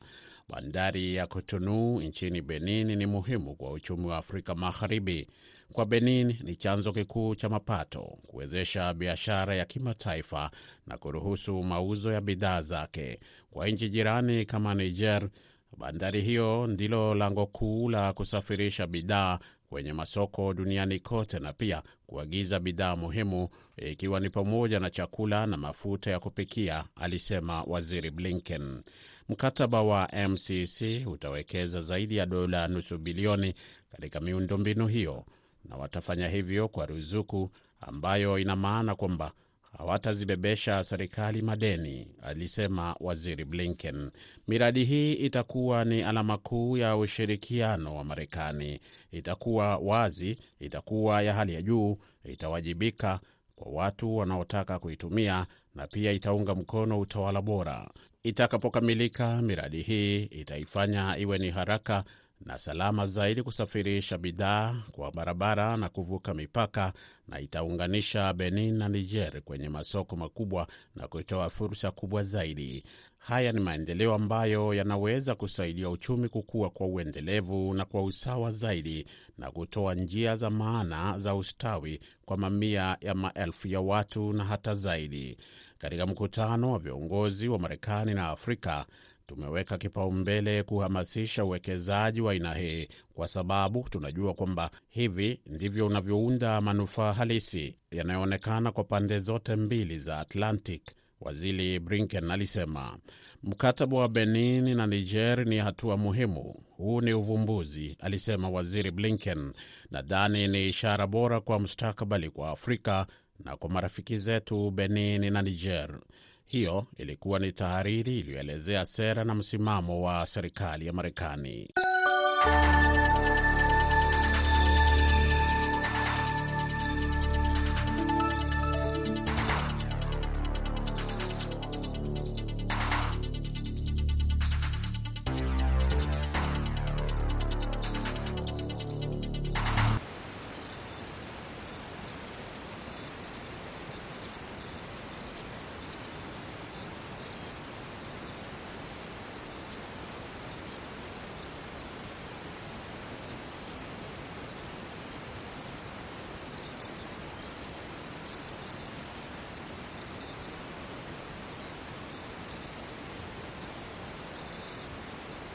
Bandari 0.49 1.15
ya 1.15 1.27
Cotonou 1.27 2.01
nchini 2.01 2.41
Benin 2.41 2.95
ni 2.95 3.05
muhimu 3.05 3.55
kwa 3.55 3.71
uchumi 3.71 4.05
wa 4.05 4.17
Afrika 4.17 4.55
Magharibi. 4.55 5.27
Kwa 5.73 5.85
Benin 5.85 6.35
ni 6.43 6.55
chanzo 6.55 6.93
kikuu 6.93 7.35
cha 7.35 7.49
mapato, 7.49 8.17
kuwezesha 8.27 8.93
biashara 8.93 9.55
ya 9.55 9.65
kimataifa 9.65 10.51
na 10.87 10.97
kuruhusu 10.97 11.63
mauzo 11.63 12.11
ya 12.11 12.21
bidhaa 12.21 12.61
zake. 12.61 13.19
Kwa 13.51 13.67
nchi 13.67 13.89
jirani 13.89 14.45
kama 14.45 14.75
Niger, 14.75 15.29
bandari 15.77 16.21
hiyo 16.21 16.67
ndilo 16.67 17.15
lango 17.15 17.45
kuu 17.45 17.89
la 17.89 18.13
kusafirisha 18.13 18.87
bidhaa 18.87 19.39
kwenye 19.69 19.93
masoko 19.93 20.53
duniani 20.53 20.99
kote 20.99 21.39
na 21.39 21.53
pia 21.53 21.83
kuagiza 22.07 22.59
bidhaa 22.59 22.95
muhimu 22.95 23.49
ikiwa 23.77 24.19
ni 24.19 24.29
pamoja 24.29 24.79
na 24.79 24.89
chakula 24.89 25.45
na 25.47 25.57
mafuta 25.57 26.11
ya 26.11 26.19
kupikia, 26.19 26.83
alisema 26.95 27.63
Waziri 27.63 28.11
Blinken. 28.11 28.81
Mkataba 29.29 29.83
wa 29.83 30.09
MCC 30.29 31.07
utawekeza 31.07 31.81
zaidi 31.81 32.17
ya 32.17 32.25
dola 32.25 32.67
nusu 32.67 32.97
bilioni 32.97 33.53
katika 33.91 34.19
miundombinu 34.19 34.87
hiyo 34.87 35.25
na 35.65 35.75
watafanya 35.77 36.27
hivyo 36.29 36.67
kwa 36.67 36.85
ruzuku 36.85 37.51
ambayo 37.81 38.39
ina 38.39 38.55
maana 38.55 38.95
kwamba 38.95 39.31
hawatazibebesha 39.77 40.83
serikali 40.83 41.41
madeni, 41.41 42.07
alisema 42.21 42.95
Waziri 42.99 43.45
Blinken. 43.45 44.11
Miradi 44.47 44.83
hii 44.85 45.13
itakuwa 45.13 45.85
ni 45.85 46.01
alama 46.03 46.37
kuu 46.37 46.77
ya 46.77 46.97
ushirikiano 46.97 47.95
wa 47.95 48.03
Marekani. 48.03 48.79
Itakuwa 49.11 49.77
wazi, 49.77 50.37
itakuwa 50.59 51.21
ya 51.21 51.33
hali 51.33 51.53
ya 51.53 51.61
juu, 51.61 51.97
itawajibika 52.25 53.19
kwa 53.55 53.71
watu 53.71 54.17
wanaotaka 54.17 54.79
kuitumia 54.79 55.45
na 55.75 55.87
pia 55.87 56.11
itaunga 56.11 56.55
mkono 56.55 56.99
utawala 56.99 57.41
bora. 57.41 57.89
Itakapokamilika, 58.23 59.41
miradi 59.41 59.81
hii 59.81 60.23
itaifanya 60.23 61.17
iwe 61.17 61.37
ni 61.37 61.49
haraka 61.49 62.03
na 62.45 62.59
salama 62.59 63.05
zaidi 63.05 63.43
kusafirisha 63.43 64.17
bidhaa 64.17 64.75
kwa 64.91 65.11
barabara 65.11 65.77
na 65.77 65.89
kuvuka 65.89 66.33
mipaka, 66.33 66.93
na 67.27 67.39
itaunganisha 67.39 68.33
Benin 68.33 68.77
na 68.77 68.89
Niger 68.89 69.41
kwenye 69.41 69.69
masoko 69.69 70.15
makubwa 70.15 70.67
na 70.95 71.07
kutoa 71.07 71.49
fursa 71.49 71.91
kubwa 71.91 72.23
zaidi. 72.23 72.83
Haya 73.17 73.51
ni 73.51 73.59
maendeleo 73.59 74.13
ambayo 74.15 74.73
yanaweza 74.73 75.35
kusaidia 75.35 75.89
uchumi 75.89 76.29
kukua 76.29 76.69
kwa 76.69 76.87
uendelevu 76.87 77.73
na 77.73 77.85
kwa 77.85 78.03
usawa 78.03 78.51
zaidi 78.51 79.05
na 79.37 79.51
kutoa 79.51 79.95
njia 79.95 80.35
za 80.35 80.49
maana 80.49 81.19
za 81.19 81.35
ustawi 81.35 81.99
kwa 82.25 82.37
mamia 82.37 82.97
ya 83.01 83.13
maelfu 83.15 83.67
ya 83.67 83.81
watu 83.81 84.33
na 84.33 84.43
hata 84.43 84.75
zaidi. 84.75 85.37
Katika 85.77 86.05
mkutano 86.05 86.71
wa 86.71 86.79
viongozi 86.79 87.47
wa 87.47 87.59
Marekani 87.59 88.13
na 88.13 88.27
Afrika 88.29 88.85
tumeweka 89.27 89.77
kipaumbele 89.77 90.63
kuhamasisha 90.63 91.45
uwekezaji 91.45 92.21
wa 92.21 92.31
aina 92.31 92.53
hii 92.53 92.87
kwa 93.13 93.27
sababu 93.27 93.85
tunajua 93.89 94.33
kwamba 94.33 94.71
hivi 94.89 95.41
ndivyo 95.45 95.85
unavyounda 95.87 96.61
manufaa 96.61 97.13
halisi 97.13 97.77
yanayoonekana 97.91 98.71
kwa 98.71 98.83
pande 98.83 99.19
zote 99.19 99.55
mbili 99.55 99.99
za 99.99 100.19
Atlantic, 100.19 100.81
Waziri 101.21 101.79
Blinken 101.79 102.31
alisema. 102.31 102.97
Mkataba 103.43 103.97
wa 103.97 104.09
Benin 104.09 104.75
na 104.77 104.87
Niger 104.87 105.45
ni 105.47 105.57
hatua 105.57 105.97
muhimu. 105.97 106.55
Huu 106.77 107.01
ni 107.01 107.13
uvumbuzi, 107.13 107.97
alisema 107.99 108.49
Waziri 108.49 108.91
Blinken. 108.91 109.53
Nadhani 109.91 110.47
ni 110.47 110.67
ishara 110.67 111.07
bora 111.07 111.41
kwa 111.41 111.59
mustakabali 111.59 112.29
kwa 112.29 112.49
Afrika 112.49 113.07
na 113.43 113.57
kwa 113.57 113.69
marafiki 113.69 114.17
zetu 114.17 114.71
Benin 114.71 115.33
na 115.33 115.41
Niger. 115.41 115.99
Hiyo 116.47 116.85
ilikuwa 116.97 117.39
ni 117.39 117.51
tahariri 117.51 118.19
iliyoelezea 118.19 118.85
sera 118.85 119.23
na 119.23 119.35
msimamo 119.35 120.01
wa 120.01 120.25
serikali 120.27 120.85
ya 120.87 120.93
Marekani. 120.93 121.69